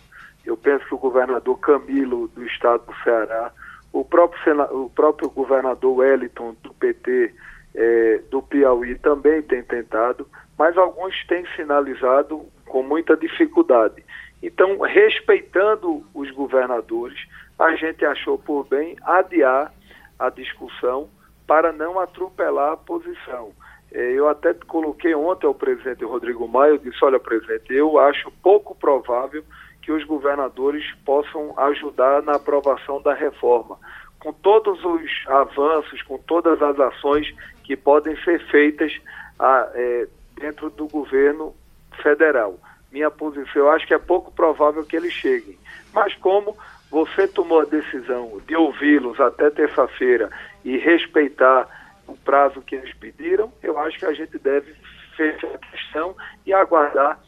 [0.43, 3.51] Eu penso que o governador Camilo, do estado do Ceará,
[3.93, 7.33] o próprio, sena, o próprio governador Wellington, do PT,
[7.75, 14.03] é, do Piauí, também tem tentado, mas alguns têm sinalizado com muita dificuldade.
[14.41, 17.19] Então, respeitando os governadores,
[17.59, 19.71] a gente achou por bem adiar
[20.17, 21.07] a discussão
[21.45, 23.51] para não atropelar a posição.
[23.93, 28.31] É, eu até coloquei ontem ao presidente Rodrigo Maia, eu disse, olha, presidente, eu acho
[28.41, 29.43] pouco provável
[29.83, 33.77] que os governadores possam ajudar na aprovação da reforma.
[34.19, 37.31] Com todos os avanços, com todas as ações
[37.63, 38.99] que podem ser feitas
[39.37, 40.07] a, é,
[40.39, 41.53] dentro do governo
[42.01, 42.57] federal.
[42.91, 45.57] Minha posição, eu acho que é pouco provável que eles cheguem.
[45.93, 46.57] Mas como
[46.89, 50.31] você tomou a decisão de ouvi-los até terça-feira
[50.63, 51.67] e respeitar
[52.13, 54.73] o prazo que eles pediram, eu acho que a gente deve
[55.17, 57.19] fechar a questão e aguardar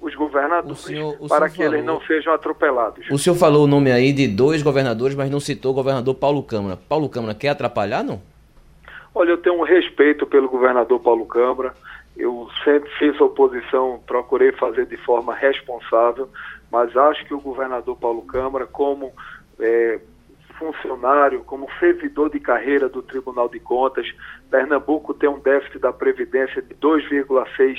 [0.00, 3.06] os governadores senhor, para que falou, eles não sejam atropelados.
[3.10, 6.42] O senhor falou o nome aí de dois governadores, mas não citou o governador Paulo
[6.42, 6.78] Câmara.
[6.88, 8.20] Paulo Câmara quer atrapalhar, não?
[9.14, 11.74] Olha, eu tenho um respeito pelo governador Paulo Câmara.
[12.16, 16.28] Eu sempre fiz oposição, procurei fazer de forma responsável,
[16.70, 19.12] mas acho que o governador Paulo Câmara, como
[19.58, 19.98] é,
[20.60, 24.06] funcionário, como servidor de carreira do Tribunal de Contas,
[24.50, 27.78] Pernambuco tem um déficit da Previdência de 2,6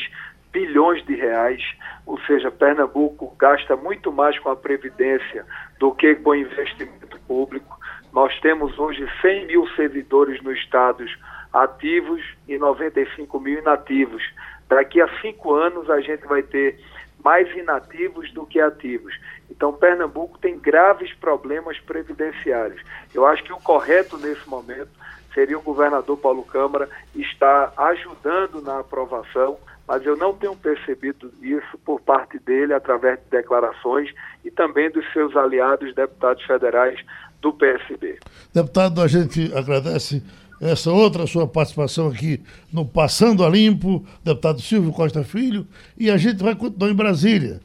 [0.52, 1.62] bilhões de reais,
[2.06, 5.46] ou seja, Pernambuco gasta muito mais com a Previdência
[5.80, 7.80] do que com investimento público.
[8.12, 11.06] Nós temos hoje 100 mil servidores no Estado
[11.54, 14.24] ativos e 95 mil inativos.
[14.68, 16.80] Daqui a cinco anos a gente vai ter
[17.24, 19.14] mais inativos do que ativos.
[19.52, 22.82] Então, Pernambuco tem graves problemas previdenciários.
[23.14, 24.90] Eu acho que o correto nesse momento
[25.34, 31.78] seria o governador Paulo Câmara estar ajudando na aprovação, mas eu não tenho percebido isso
[31.86, 34.10] por parte dele através de declarações
[34.44, 37.00] e também dos seus aliados deputados federais
[37.42, 38.20] do PSB.
[38.54, 40.24] Deputado, a gente agradece
[40.62, 42.42] essa outra sua participação aqui
[42.72, 47.60] no Passando a Limpo, deputado Silvio Costa Filho, e a gente vai continuar em Brasília.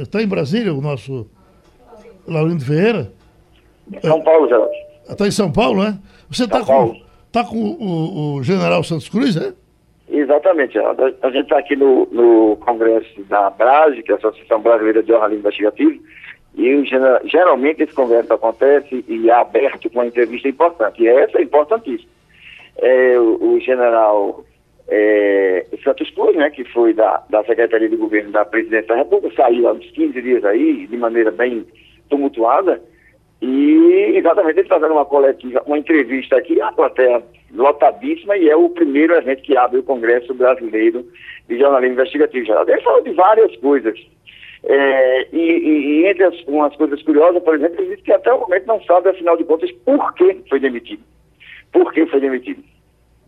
[0.00, 1.28] Está eh, em Brasília o nosso
[2.26, 3.12] Laurindo Ferreira?
[4.02, 4.72] São Paulo, Geraldo.
[5.08, 5.98] Está em São Paulo, é?
[6.30, 7.00] Você está com,
[7.32, 9.52] tá com o, o, general Santos Cruz, é?
[10.08, 11.14] Exatamente, Geraldo.
[11.22, 15.08] A gente está aqui no, no Congresso da BRASE, que é a Associação Brasileira de
[15.08, 16.02] Jornalismo Investigativo,
[16.54, 16.84] e
[17.24, 21.02] geralmente esse congresso acontece e é aberto com uma entrevista importante.
[21.02, 22.10] E essa é importantíssima.
[22.78, 24.44] É, o, o, general
[24.88, 29.34] é, Santos Cruz, né, que foi da, da Secretaria de Governo da Presidência da República,
[29.36, 31.66] saiu há uns 15 dias aí, de maneira bem
[32.08, 32.80] tumultuada,
[33.40, 37.22] e exatamente ele está dando uma coletiva, uma entrevista aqui, a plateia
[37.54, 41.06] lotadíssima, e é o primeiro evento que abre o Congresso Brasileiro
[41.48, 42.52] de Jornalismo Investigativo.
[42.66, 43.98] Ele falou de várias coisas
[44.64, 48.40] é, e, e, entre as, umas coisas curiosas, por exemplo, ele disse que até o
[48.40, 51.02] momento não sabe, afinal de contas, por que foi demitido.
[51.72, 52.62] Por que foi demitido?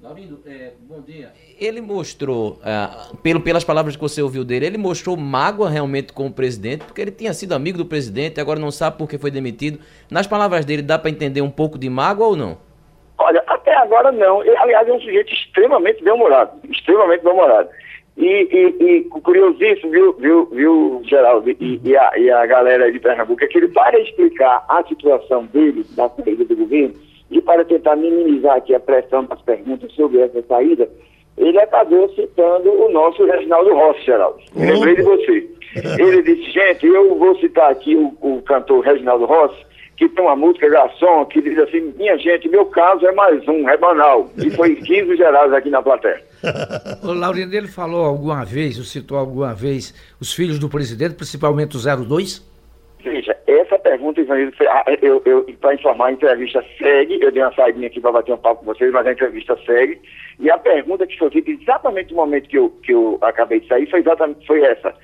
[0.02, 1.30] Laurindo, é, bom dia.
[1.60, 2.88] Ele mostrou, é,
[3.22, 7.02] pelo, pelas palavras que você ouviu dele, ele mostrou mágoa realmente com o presidente, porque
[7.02, 9.78] ele tinha sido amigo do presidente e agora não sabe por que foi demitido.
[10.10, 12.56] Nas palavras dele, dá para entender um pouco de mágoa ou não?
[13.18, 14.42] Olha, até agora não.
[14.42, 16.52] Ele, aliás, é um sujeito extremamente bem-humorado.
[16.70, 17.68] Extremamente bem-humorado.
[18.16, 22.98] E, e, e curiosíssimo, viu, viu, viu Geraldo, e, e, a, e a galera de
[22.98, 26.94] Pernambuco, é que ele, para explicar a situação dele, da saída do governo,
[27.30, 30.88] e para tentar minimizar aqui a pressão das perguntas sobre essa saída,
[31.36, 34.38] ele acabou citando o nosso Reginaldo Rossi, Geraldo.
[34.54, 35.48] Lembrei de você.
[35.98, 39.64] Ele disse, gente, eu vou citar aqui o, o cantor Reginaldo Rossi,
[39.96, 43.68] que tem uma música garçom que diz assim, minha gente, meu caso é mais um,
[43.68, 44.30] é banal.
[44.36, 46.20] E foi 15 gerais aqui na plateia.
[47.04, 51.76] o Laurindo, ele falou alguma vez, ou citou alguma vez, os filhos do presidente, principalmente
[51.76, 52.50] o 02?
[53.04, 53.36] Veja,
[53.80, 58.00] pergunta, Ivanildo, ah, eu, eu, para informar, a entrevista segue, eu dei uma saída aqui
[58.00, 60.00] para bater um papo com vocês, mas a entrevista segue,
[60.38, 63.66] e a pergunta que foi feita exatamente no momento que eu, que eu acabei de
[63.66, 64.94] sair foi exatamente foi essa,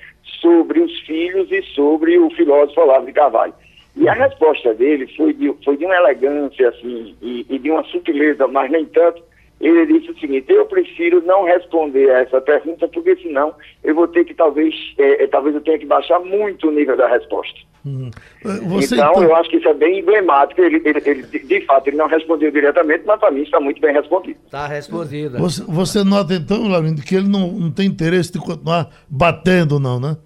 [0.41, 3.53] sobre os filhos e sobre o filósofo Olavo de Carvalho.
[3.95, 7.83] E a resposta dele foi de, foi de uma elegância, assim, e, e de uma
[7.85, 9.23] sutileza, mas nem tanto.
[9.59, 14.07] Ele disse o seguinte, eu prefiro não responder a essa pergunta, porque senão eu vou
[14.07, 17.59] ter que, talvez, é, é talvez eu tenha que baixar muito o nível da resposta.
[17.87, 18.11] Hum.
[18.43, 20.61] Você, então, então, eu acho que isso é bem emblemático.
[20.61, 23.93] Ele, ele, ele, de fato, ele não respondeu diretamente, mas para mim está muito bem
[23.93, 24.37] respondido.
[24.45, 25.37] Está respondido.
[25.37, 29.99] Você, você nota, então, Laurindo, que ele não, não tem interesse de continuar batendo, não,
[29.99, 30.17] né?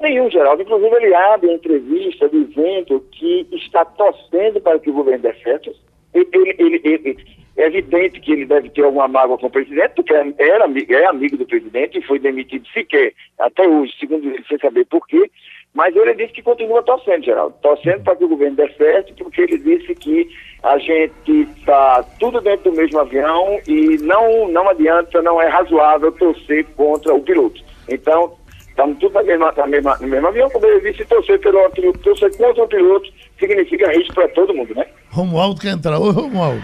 [0.00, 0.62] Nenhum, Geraldo.
[0.62, 5.72] Inclusive, ele abre a entrevista dizendo que está torcendo para que o governo dê certo.
[6.12, 7.16] Ele, ele, ele,
[7.56, 11.36] é evidente que ele deve ter alguma mágoa com o presidente, porque era, é amigo
[11.36, 15.30] do presidente e foi demitido sequer, até hoje, segundo ele, sem saber por quê.
[15.74, 17.56] Mas ele disse que continua torcendo, Geraldo.
[17.60, 20.28] Torcendo para que o governo dê certo, porque ele disse que
[20.62, 26.12] a gente está tudo dentro do mesmo avião e não, não adianta, não é razoável
[26.12, 27.60] torcer contra o piloto.
[27.88, 28.36] Então,
[28.74, 31.70] Estamos tudo na mesma, na mesma, no mesmo avião, como ele disse, torcer, pelo,
[32.02, 33.08] torcer contra o piloto
[33.38, 34.84] significa risco para todo mundo, né?
[35.10, 35.96] Romualdo quer entrar.
[35.96, 36.60] Oi, Romualdo.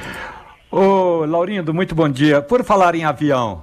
[0.72, 2.42] Ô, Laurindo, muito bom dia.
[2.42, 3.62] Por falar em avião,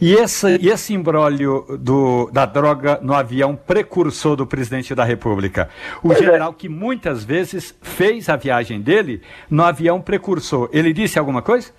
[0.00, 5.68] e esse, e esse imbróglio do, da droga no avião precursor do presidente da República?
[5.98, 6.24] O pois é.
[6.24, 6.54] general é.
[6.54, 11.72] que muitas vezes fez a viagem dele no avião precursor, ele disse alguma coisa?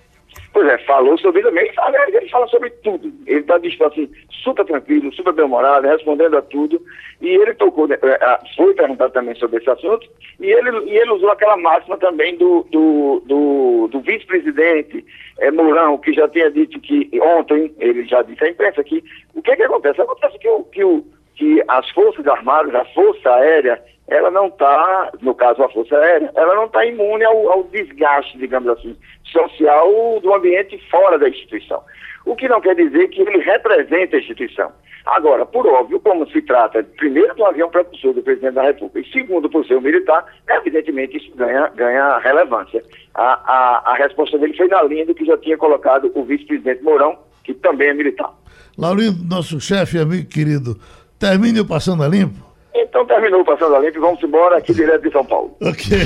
[0.52, 3.12] Pois é, falou sobre também, ele fala, ele fala sobre tudo.
[3.26, 6.80] Ele está assim, super tranquilo, super bem-humorado, respondendo a tudo.
[7.20, 10.08] E ele tocou, né, é, foi perguntado também sobre esse assunto,
[10.40, 15.04] e ele, e ele usou aquela máxima também do, do, do, do vice-presidente
[15.38, 19.02] é, Mourão, que já tinha dito que ontem, ele já disse à imprensa que
[19.34, 20.00] o que, que acontece?
[20.00, 25.10] Acontece que, o, que, o, que as Forças Armadas, a Força Aérea, ela não está,
[25.20, 30.20] no caso a Força Aérea, ela não está imune ao, ao desgaste, digamos assim, social
[30.20, 31.82] do ambiente fora da instituição.
[32.24, 34.72] O que não quer dizer que ele representa a instituição.
[35.06, 39.12] Agora, por óbvio, como se trata, primeiro, um avião propulsor do presidente da República, e
[39.12, 42.82] segundo, por ser um militar, evidentemente isso ganha, ganha relevância.
[43.14, 46.82] A, a, a resposta dele foi na linha do que já tinha colocado o vice-presidente
[46.82, 48.32] Mourão, que também é militar.
[48.76, 50.76] Laurindo, nosso chefe, amigo querido,
[51.20, 52.44] termine Passando a Limpo.
[52.82, 55.56] Então terminou o Passando a Limpo e vamos embora aqui direto de São Paulo.
[55.62, 55.96] Ok.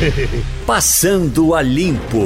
[0.66, 2.20] Passando a Limpo.